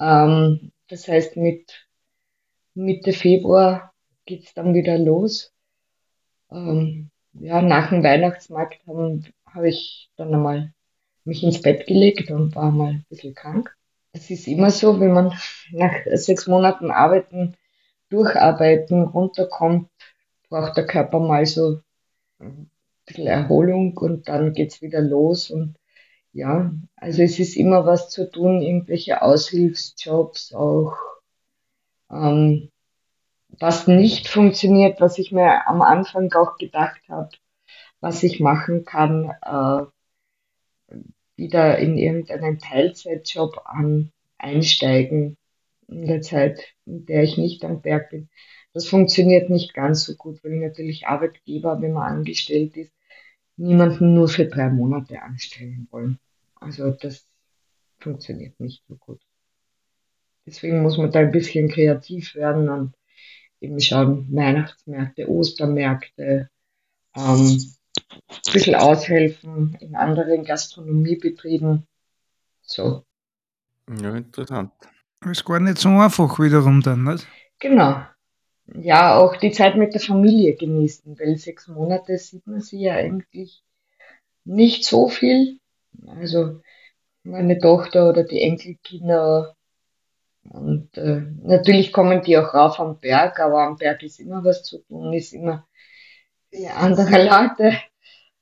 [0.00, 1.86] Ähm, das heißt, mit
[2.74, 3.92] Mitte Februar
[4.26, 5.52] geht's dann wieder los.
[6.50, 10.72] Ähm, ja, nach dem Weihnachtsmarkt habe hab ich dann einmal
[11.24, 13.76] mich ins Bett gelegt und war mal ein bisschen krank.
[14.12, 15.32] Es ist immer so, wenn man
[15.72, 17.56] nach sechs Monaten Arbeiten,
[18.10, 19.90] Durcharbeiten runterkommt,
[20.48, 21.80] braucht der Körper mal so
[22.38, 22.70] ein
[23.06, 25.76] bisschen Erholung und dann geht's wieder los und
[26.32, 30.96] ja, also es ist immer was zu tun, irgendwelche Aushilfsjobs auch.
[32.10, 32.70] Ähm,
[33.60, 37.30] was nicht funktioniert, was ich mir am Anfang auch gedacht habe,
[38.00, 39.86] was ich machen kann, äh,
[41.36, 45.36] wieder in irgendeinen Teilzeitjob an, einsteigen
[45.88, 48.28] in der Zeit, in der ich nicht am Berg bin.
[48.72, 52.92] Das funktioniert nicht ganz so gut, weil natürlich Arbeitgeber, wenn man angestellt ist,
[53.56, 56.18] niemanden nur für drei Monate anstellen wollen.
[56.56, 57.26] Also das
[57.98, 59.20] funktioniert nicht so gut.
[60.46, 62.94] Deswegen muss man da ein bisschen kreativ werden und
[63.60, 66.50] eben schauen, Weihnachtsmärkte, Ostermärkte,
[67.16, 71.86] ähm, ein bisschen aushelfen in anderen Gastronomiebetrieben.
[72.62, 73.04] So.
[74.00, 74.72] Ja, interessant.
[75.24, 77.26] Ist gar nicht so einfach wiederum dann, nicht?
[77.58, 78.04] Genau.
[78.66, 82.94] Ja, auch die Zeit mit der Familie genießen, weil sechs Monate sieht man sie ja
[82.94, 83.62] eigentlich
[84.44, 85.58] nicht so viel.
[86.06, 86.60] Also
[87.22, 89.56] meine Tochter oder die Enkelkinder.
[90.48, 94.62] Und äh, natürlich kommen die auch rauf am Berg, aber am Berg ist immer was
[94.62, 95.66] zu tun, ist immer
[96.54, 97.76] viele andere Leute.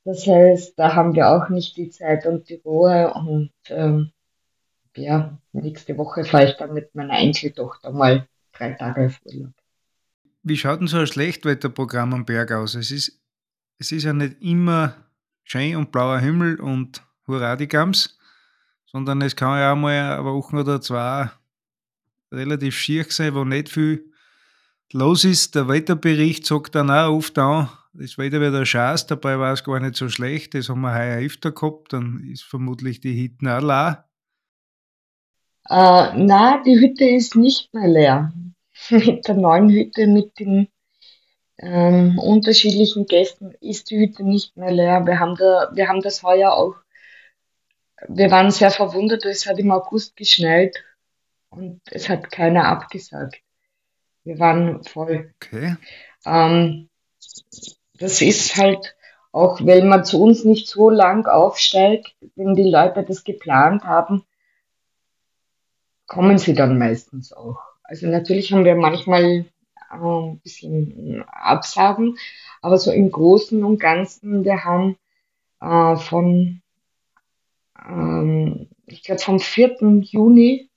[0.04, 3.12] Das heißt, da haben wir auch nicht die Zeit und die Ruhe.
[3.14, 4.10] Und ähm,
[4.96, 9.20] ja, nächste Woche fahre ich dann mit meiner Enkeltochter mal drei Tage auf.
[10.42, 12.74] Wie schaut denn so ein Schlechtwetterprogramm am Berg aus?
[12.74, 13.20] Es ist,
[13.78, 14.96] es ist ja nicht immer
[15.44, 18.18] schön und blauer Himmel und Hurra die Gams,
[18.86, 21.30] sondern es kann ja auch mal eine Woche oder zwei
[22.32, 24.12] relativ schier sein, wo nicht viel
[24.92, 25.54] los ist.
[25.54, 29.64] Der Wetterbericht sagt dann auch oft an, das Wetter wird ein Schatz, dabei war es
[29.64, 30.54] gar nicht so schlecht.
[30.54, 34.08] Das haben wir heuer öfter gehabt, dann ist vermutlich die Hütte auch leer.
[35.68, 38.32] Äh, na, die Hütte ist nicht mehr leer.
[38.90, 40.68] mit der neuen Hütte, mit den
[41.58, 45.06] ähm, unterschiedlichen Gästen ist die Hütte nicht mehr leer.
[45.06, 46.74] Wir haben, da, wir haben das heuer auch,
[48.08, 50.82] wir waren sehr verwundert, es hat im August geschneit
[51.50, 53.40] und es hat keiner abgesagt.
[54.24, 55.32] Wir waren voll.
[55.36, 55.76] Okay.
[56.24, 56.88] Ähm,
[58.02, 58.96] das ist halt
[59.30, 64.24] auch, weil man zu uns nicht so lang aufsteigt, wenn die Leute das geplant haben,
[66.06, 67.60] kommen sie dann meistens auch.
[67.84, 72.18] Also natürlich haben wir manchmal äh, ein bisschen Absagen,
[72.60, 74.98] aber so im Großen und Ganzen, wir haben
[75.60, 76.60] äh, von,
[77.86, 80.00] ähm, ich glaube, vom 4.
[80.00, 80.68] Juni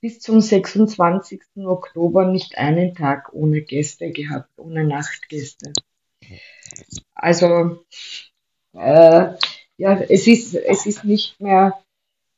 [0.00, 1.40] bis zum 26.
[1.66, 5.74] Oktober nicht einen Tag ohne Gäste gehabt, ohne Nachtgäste.
[7.14, 7.84] Also
[8.74, 9.34] äh,
[9.76, 11.78] ja, es ist, es ist nicht mehr,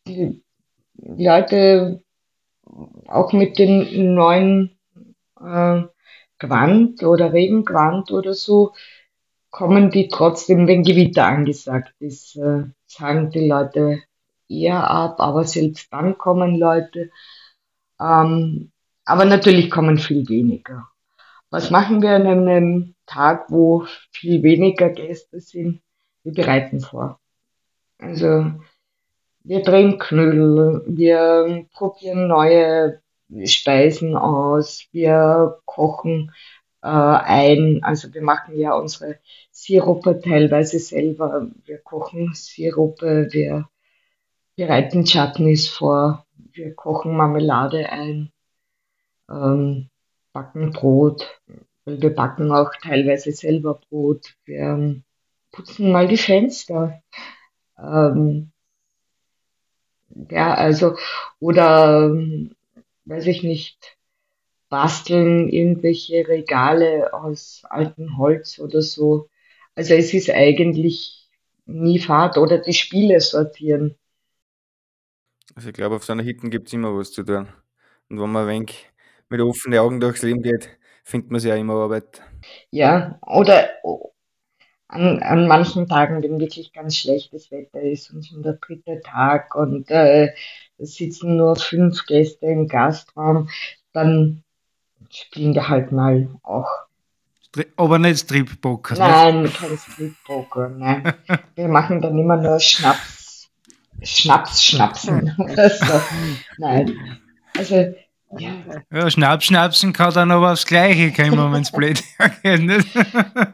[0.06, 0.42] die
[0.96, 2.02] Leute
[3.06, 4.78] auch mit dem neuen
[5.40, 5.82] äh,
[6.38, 8.72] Gewand oder Regengewand oder so,
[9.50, 14.02] kommen die trotzdem, wenn Gewitter angesagt ist, äh, sagen die Leute
[14.48, 17.10] eher ab, aber selbst dann kommen Leute.
[18.00, 18.72] Ähm,
[19.04, 20.88] aber natürlich kommen viel weniger.
[21.54, 25.82] Was machen wir an einem Tag, wo viel weniger Gäste sind?
[26.24, 27.20] Wir bereiten vor.
[27.96, 28.50] Also
[29.44, 33.00] wir drehen Knödel, wir probieren neue
[33.44, 36.32] Speisen aus, wir kochen
[36.82, 39.20] äh, ein, also wir machen ja unsere
[39.52, 43.68] Sirupe teilweise selber, wir kochen Sirupe, wir
[44.56, 48.32] bereiten Chutneys vor, wir kochen Marmelade ein,
[49.30, 49.88] ähm,
[50.34, 51.40] backen Brot,
[51.86, 55.00] wir backen auch teilweise selber Brot, wir
[55.52, 57.02] putzen mal die Fenster.
[57.78, 58.50] Ähm,
[60.30, 60.96] ja, also,
[61.38, 62.14] oder,
[63.04, 63.96] weiß ich nicht,
[64.68, 69.30] basteln irgendwelche Regale aus altem Holz oder so.
[69.76, 71.28] Also es ist eigentlich
[71.66, 73.94] nie Fahrt oder die Spiele sortieren.
[75.54, 77.48] Also ich glaube, auf so einer Hitten gibt es immer was zu tun.
[78.08, 78.90] Und wenn man ein wenig
[79.28, 80.68] mit offenen Augen durchs Leben geht,
[81.02, 82.22] findet man sich ja immer Arbeit.
[82.70, 83.68] Ja, oder
[84.88, 89.54] an, an manchen Tagen, wenn wirklich ganz schlechtes Wetter ist und schon der dritte Tag
[89.54, 90.32] und äh,
[90.78, 93.48] es sitzen nur fünf Gäste im Gastraum,
[93.92, 94.44] dann
[95.10, 96.68] spielen wir halt mal auch
[97.76, 98.96] aber nicht Strippoker.
[98.96, 101.14] Nein, kein Strippoker, nein.
[101.54, 103.48] Wir machen dann immer nur Schnaps,
[104.02, 106.00] Schnaps, Schnapsen oder so.
[106.58, 107.20] Nein.
[107.56, 107.94] Also,
[108.38, 108.82] ja.
[108.90, 112.02] ja, Schnaps, Schnapsen kann dann aber aufs Gleiche kommen, wenn es blöd
[112.42, 112.86] hergeht.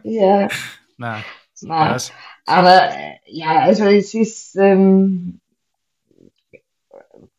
[0.02, 0.48] Ja.
[0.96, 1.24] Nein.
[1.62, 2.00] Nein.
[2.46, 2.90] Aber
[3.26, 5.40] ja, also es ist, ähm,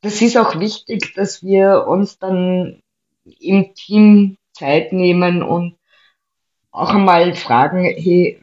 [0.02, 2.82] das ist auch wichtig, dass wir uns dann
[3.40, 5.78] im Team Zeit nehmen und
[6.72, 8.42] auch einmal fragen, hey,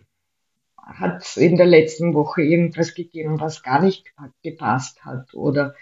[0.77, 4.07] hat es in der letzten Woche irgendwas gegeben, was gar nicht
[4.43, 5.35] gepasst hat?
[5.35, 5.75] Oder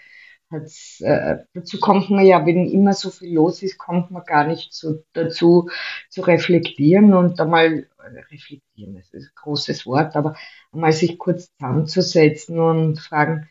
[0.51, 4.47] hat's, äh, dazu kommt man ja, wenn immer so viel los ist, kommt man gar
[4.47, 5.69] nicht so dazu
[6.09, 10.35] zu reflektieren und einmal äh, reflektieren, das ist ein großes Wort, aber
[10.71, 13.49] einmal sich kurz zusammenzusetzen und fragen,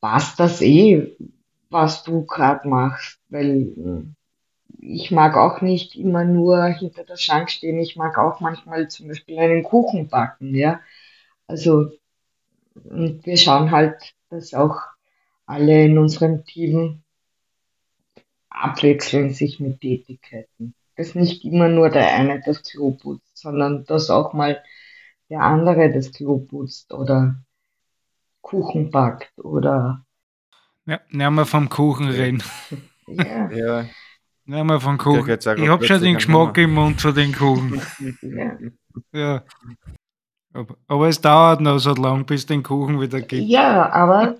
[0.00, 1.16] passt das eh,
[1.70, 3.18] was du gerade machst?
[3.28, 4.14] Weil hm,
[4.80, 7.78] ich mag auch nicht immer nur hinter der Schrank stehen.
[7.78, 10.80] Ich mag auch manchmal zum Beispiel einen Kuchen backen, ja.
[11.46, 11.90] Also,
[12.74, 14.80] und wir schauen halt, dass auch
[15.46, 17.02] alle in unserem Team
[18.50, 20.74] abwechseln sich mit Tätigkeiten.
[20.96, 24.62] Dass nicht immer nur der eine das Klo putzt, sondern dass auch mal
[25.28, 27.36] der andere das Klo putzt oder
[28.40, 30.04] Kuchen backt oder.
[30.86, 32.42] Ja, nehmen wir vom Kuchen reden.
[33.06, 33.50] ja.
[33.50, 33.86] ja.
[34.48, 35.28] Nehmen wir vom Kuchen.
[35.28, 37.82] Ich, ich habe schon den Geschmack im Mund von den Kuchen.
[38.22, 38.58] ja.
[39.12, 39.44] ja.
[40.52, 43.46] Aber, aber, es dauert noch so lang, bis den Kuchen wieder gibt.
[43.46, 44.36] Ja, aber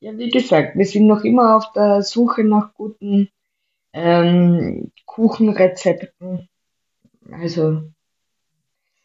[0.00, 3.30] ja, wie gesagt, wir sind noch immer auf der Suche nach guten
[3.92, 6.48] ähm, Kuchenrezepten.
[7.30, 7.82] Also,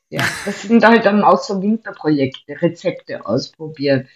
[0.09, 4.09] ja, das sind halt dann auch so Winterprojekte, Rezepte ausprobieren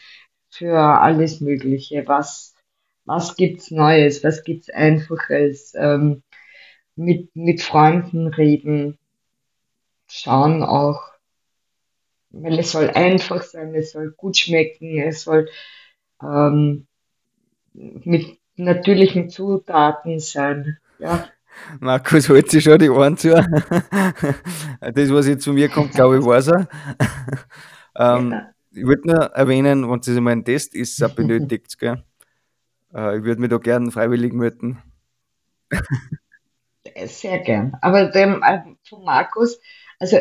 [0.49, 2.07] für alles Mögliche.
[2.07, 2.55] Was,
[3.05, 4.23] was gibt's Neues?
[4.23, 5.73] Was gibt's Einfaches?
[5.75, 6.23] Ähm,
[6.95, 8.97] mit, mit Freunden reden,
[10.07, 11.01] schauen auch,
[12.29, 15.49] weil es soll einfach sein, es soll gut schmecken, es soll
[16.21, 16.87] ähm,
[17.73, 20.77] mit natürlichen Zutaten sein.
[20.99, 21.27] Ja.
[21.79, 23.29] Markus holt sich schon die Ohren zu.
[24.81, 26.67] das, was jetzt zu mir kommt, glaube ich, weiß er.
[27.97, 28.49] ähm, ja.
[28.71, 31.77] Ich wollte nur erwähnen, wenn es einmal ein Test ist, benötigt.
[31.79, 32.03] Gell?
[32.93, 34.81] Äh, ich würde mich da gerne freiwillig melden.
[37.05, 37.77] Sehr gern.
[37.81, 39.59] Aber dem äh, von Markus,
[39.97, 40.17] also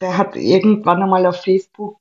[0.00, 1.98] der hat irgendwann einmal auf Facebook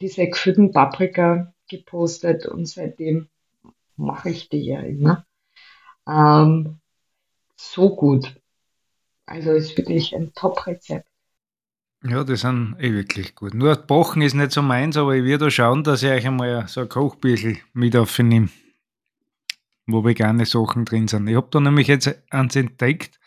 [0.00, 3.28] diese gefüllten Paprika gepostet und seitdem
[3.96, 5.26] mache ich die ja immer.
[6.06, 6.78] Ähm,
[7.56, 8.34] so gut.
[9.26, 11.08] Also ist wirklich ein Top-Rezept.
[12.06, 13.54] Ja, die sind eh wirklich gut.
[13.54, 16.82] Nur Bochen ist nicht so meins, aber ich werde schauen, dass ich euch einmal so
[16.82, 18.50] ein Kochbüchel mit aufnehme,
[19.86, 21.28] wo vegane Sachen drin sind.
[21.28, 23.18] Ich habe da nämlich jetzt eins entdeckt,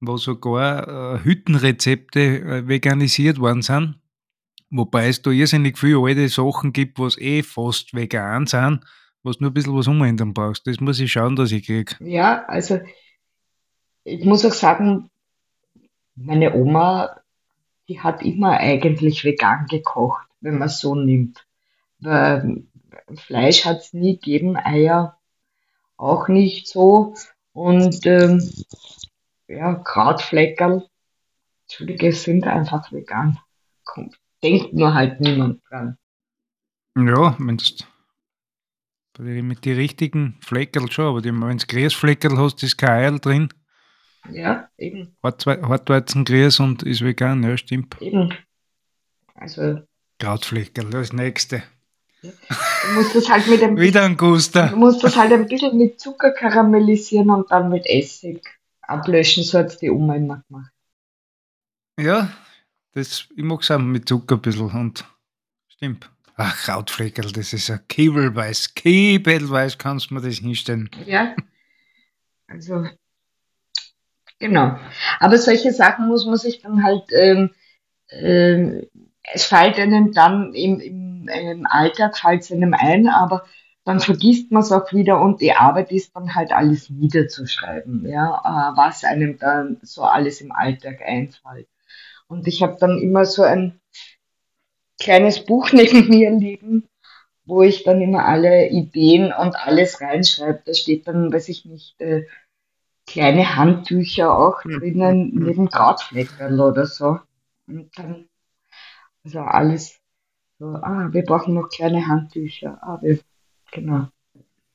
[0.00, 3.99] wo sogar äh, Hüttenrezepte äh, veganisiert worden sind.
[4.70, 8.84] Wobei es da irrsinnig viele alte Sachen gibt, was eh fast vegan sind,
[9.22, 10.66] was nur ein bisschen was umändern brauchst.
[10.66, 11.96] Das muss ich schauen, dass ich kriege.
[11.98, 12.80] Ja, also
[14.04, 15.10] ich muss auch sagen,
[16.14, 17.20] meine Oma,
[17.88, 21.44] die hat immer eigentlich vegan gekocht, wenn man es so nimmt.
[21.98, 22.64] Weil
[23.16, 25.18] Fleisch hat es nie gegeben, Eier
[25.96, 27.14] auch nicht so.
[27.52, 28.48] Und ähm,
[29.48, 30.86] ja, Krautfleckerl,
[31.62, 33.38] Entschuldige, sind einfach vegan.
[33.84, 35.96] Kommt, denkt nur halt niemand dran.
[36.96, 37.86] Ja, meinst
[39.18, 43.48] mit den richtigen Fleckerl schon, aber wenn du Grießfleckerl hast, ist kein Eier drin.
[44.30, 45.16] Ja, eben.
[45.22, 48.00] Hartweizengrieß und ist vegan, ja, stimmt.
[48.00, 48.34] Eben.
[49.34, 49.80] Also.
[50.18, 51.62] Krautfleckerl, das nächste.
[52.22, 52.30] Ja.
[52.86, 54.68] Du musst das halt mit einem Wieder ein Guster.
[54.68, 58.42] Du musst das halt ein bisschen mit Zucker karamellisieren und dann mit Essig
[58.82, 60.72] ablöschen, so hat es die Oma immer gemacht.
[61.98, 62.30] Ja,
[62.92, 65.04] das, ich mag es auch mit Zucker ein bisschen und
[65.68, 66.10] stimmt.
[66.36, 68.74] Ach, Krautfleckerl, das ist ein Kiebelweiß.
[68.74, 70.88] Kiebelweiß kannst du mir das hinstellen.
[71.04, 71.34] Ja,
[72.48, 72.86] also,
[74.38, 74.78] genau.
[75.18, 77.50] Aber solche Sachen muss man sich dann halt, ähm,
[78.10, 78.86] ähm,
[79.34, 83.44] es fällt einem dann im, im, im Alltag, fällt einem ein, aber
[83.84, 88.38] dann vergisst man es auch wieder und die Arbeit ist dann halt alles niederzuschreiben, ja,
[88.44, 91.68] äh, was einem dann so alles im Alltag einfällt.
[92.30, 93.80] Und ich habe dann immer so ein
[95.00, 96.88] kleines Buch neben mir liegen,
[97.44, 100.62] wo ich dann immer alle Ideen und alles reinschreibe.
[100.64, 102.26] Da steht dann, weiß ich nicht, äh,
[103.06, 104.78] kleine Handtücher auch hm.
[104.78, 107.18] drinnen, neben Krautfleckerl oder so.
[107.66, 108.28] Und dann,
[109.24, 109.98] also alles
[110.60, 112.78] so, ah, wir brauchen noch kleine Handtücher.
[112.82, 113.18] Ah, wir
[113.72, 114.08] Genau.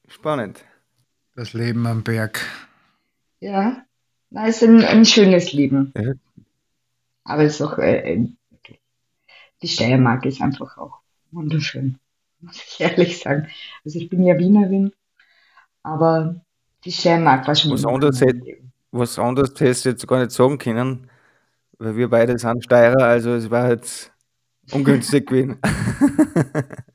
[0.08, 0.64] Spannend.
[1.36, 2.45] Das Leben am Berg.
[3.39, 3.86] Ja,
[4.30, 5.93] na, ist ein, ein schönes Leben.
[5.97, 6.14] Ja.
[7.26, 8.26] Aber es ist auch, äh,
[9.61, 10.99] die Steiermark ist einfach auch
[11.32, 11.97] wunderschön,
[12.39, 13.47] muss ich ehrlich sagen.
[13.84, 14.93] Also ich bin ja Wienerin,
[15.84, 16.36] aber
[16.86, 18.57] die Steiermark war schon Was anderes, hätte,
[18.91, 21.09] was anderes hättest du jetzt gar nicht sagen können,
[21.80, 24.13] weil wir beide sind Steirer, also es war jetzt
[24.71, 25.59] ungünstig gewesen.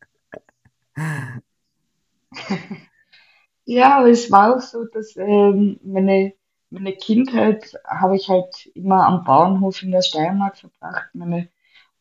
[3.70, 6.32] Ja, aber es war auch so, dass ähm, meine,
[6.70, 11.10] meine Kindheit habe ich halt immer am Bauernhof in der Steiermark verbracht.
[11.12, 11.48] Meine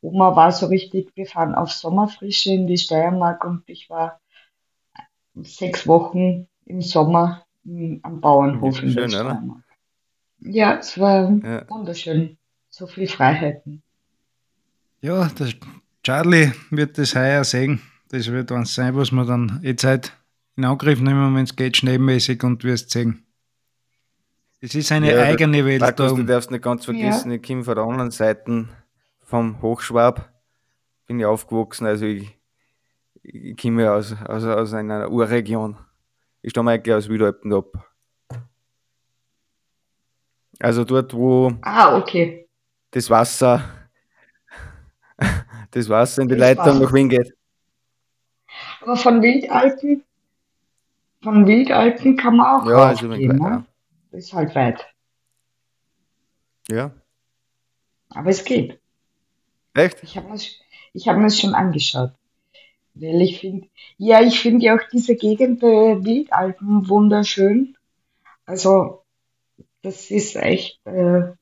[0.01, 4.22] Oma war so richtig, wir fahren auf Sommerfrische in die Steiermark und ich war
[5.36, 9.32] sechs Wochen im Sommer mm, am Bauernhof in der Schön, oder?
[9.32, 9.63] Steiermark.
[10.39, 11.70] Ja, es war Ja.
[11.70, 12.38] wunderschön.
[12.70, 13.82] So viel Freiheiten.
[15.01, 15.53] Ja, der
[16.03, 17.82] Charlie wird das heuer sehen.
[18.09, 20.13] Das wird was sein, was wir dann eh Zeit
[20.55, 23.26] in Angriff nehmen, wenn es geht, schnellmäßig und wirst sehen.
[24.62, 27.76] Es ist eine Ja, eigene Welt Markus, du darfst nicht ganz vergessen, ich komme von
[27.76, 28.68] der anderen Seite
[29.24, 30.30] vom Hochschwab,
[31.07, 32.38] bin ich aufgewachsen, also ich,
[33.24, 35.78] ich komme ja aus, aus, aus einer Urregion.
[36.41, 37.68] Ich stamme eigentlich aus Wiedalpen ab.
[40.60, 42.47] Also dort, wo Ah, okay.
[42.91, 43.64] das Wasser,
[45.72, 47.34] das Wasser in die Das Leitung nach Wien geht.
[48.82, 50.03] Aber von Wildalpen,
[51.24, 53.66] von Wildalpen kann man auch Ja, also raufgehen, mit, ne?
[54.12, 54.88] Das ist halt weit.
[56.70, 56.91] ja.
[58.10, 58.80] Aber es geht.
[59.74, 60.01] Echt?
[60.03, 60.39] Ich habe mir,
[60.93, 62.12] ich hab mir schon angeschaut.
[62.95, 67.78] Weil ich finde, ja, ich finde ja auch diese Gegend der Wildalpen wunderschön.
[68.45, 69.03] Also,
[69.84, 71.34] das ist echt äh,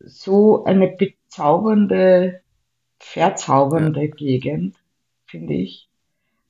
[0.00, 2.40] so eine bezaubernde,
[2.98, 4.76] verzaubernde Gegend,
[5.26, 5.88] finde ich.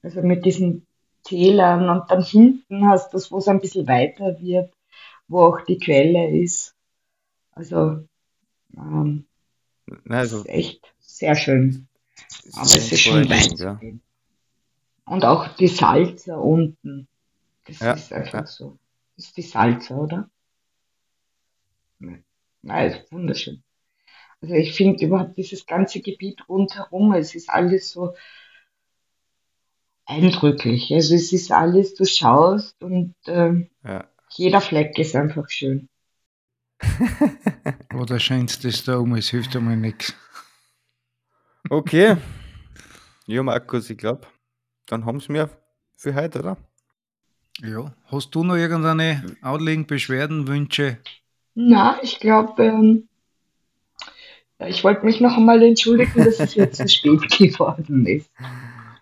[0.03, 0.87] Also mit diesen
[1.24, 4.73] Tälern und dann hinten hast du es, wo es ein bisschen weiter wird,
[5.28, 6.74] wo auch die Quelle ist.
[7.52, 8.06] Also,
[8.76, 9.26] ähm,
[9.86, 11.88] Nein, also, ist echt sehr schön.
[12.52, 13.80] Aber es ist schon weit ja.
[15.06, 17.08] Und auch die Salzer unten.
[17.66, 18.46] Das Ja, ist einfach ja.
[18.46, 18.78] so.
[19.16, 20.30] Das ist die Salzer, oder?
[22.62, 23.62] Nein, ist wunderschön.
[24.40, 28.14] Also ich finde überhaupt dieses ganze Gebiet rundherum, es ist alles so
[30.06, 30.92] eindrücklich.
[30.92, 34.08] Also es ist alles, du schaust und ähm, Ja.
[34.37, 35.89] Jeder Fleck ist einfach schön.
[37.91, 40.14] Wo der Schönste ist da oben, es hilft einmal nichts.
[41.70, 42.16] Okay.
[43.26, 44.26] Ja, Markus, ich glaube,
[44.87, 45.49] dann haben sie mir
[45.97, 46.57] für heute, oder?
[47.62, 47.95] Ja.
[48.07, 50.99] Hast du noch irgendeine Anliegen, Beschwerden, Wünsche?
[51.55, 53.09] Na, ich glaube, ähm,
[54.59, 58.30] ich wollte mich noch einmal entschuldigen, dass es jetzt zu spät geworden ist.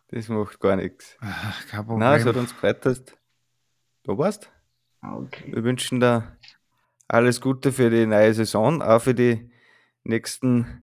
[0.08, 1.16] Das macht gar nichts.
[1.20, 2.00] Ach, kein Problem.
[2.00, 3.12] Nein, es hat uns gefreut, dass du
[4.04, 4.50] da warst.
[5.02, 5.52] Okay.
[5.52, 6.36] Wir wünschen dir
[7.08, 9.50] alles Gute für die neue Saison, auch für die
[10.04, 10.82] nächsten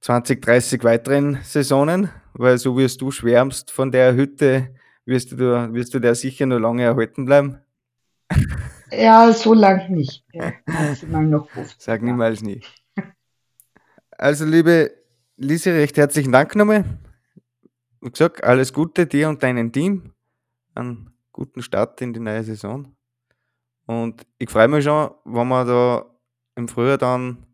[0.00, 4.74] 20, 30 weiteren Saisonen, weil so wie es du schwärmst von der Hütte,
[5.06, 7.58] wirst du, da- wirst du der sicher noch lange erhalten bleiben.
[8.90, 10.24] Ja, so lang nicht.
[10.32, 10.52] Ja.
[10.66, 11.80] Maximal noch 50.
[11.80, 12.60] Sag niemals nie.
[14.12, 14.92] Also, liebe
[15.36, 16.84] Lisi, recht herzlichen Dank nochmal.
[18.00, 20.12] Wie gesagt, alles Gute dir und deinem Team.
[20.76, 22.96] Einen guten Start in die neue Saison.
[23.86, 26.06] Und ich freue mich schon, wenn wir da
[26.56, 27.46] im Frühjahr dann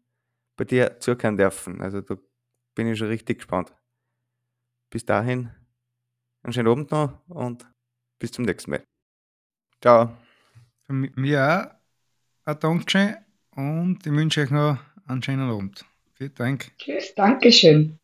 [0.56, 1.80] bei dir zuhören dürfen.
[1.80, 2.16] Also, da
[2.76, 3.74] bin ich schon richtig gespannt.
[4.90, 5.50] Bis dahin,
[6.42, 7.66] einen schönen Abend noch und
[8.18, 8.84] bis zum nächsten Mal.
[9.80, 10.16] Ciao.
[10.86, 11.76] Von mi- mir
[12.44, 13.16] auch ein Dankeschön
[13.56, 15.84] und ich wünsche euch noch einen schönen Abend.
[16.14, 16.72] Vielen Dank.
[16.78, 17.99] Tschüss, Dankeschön.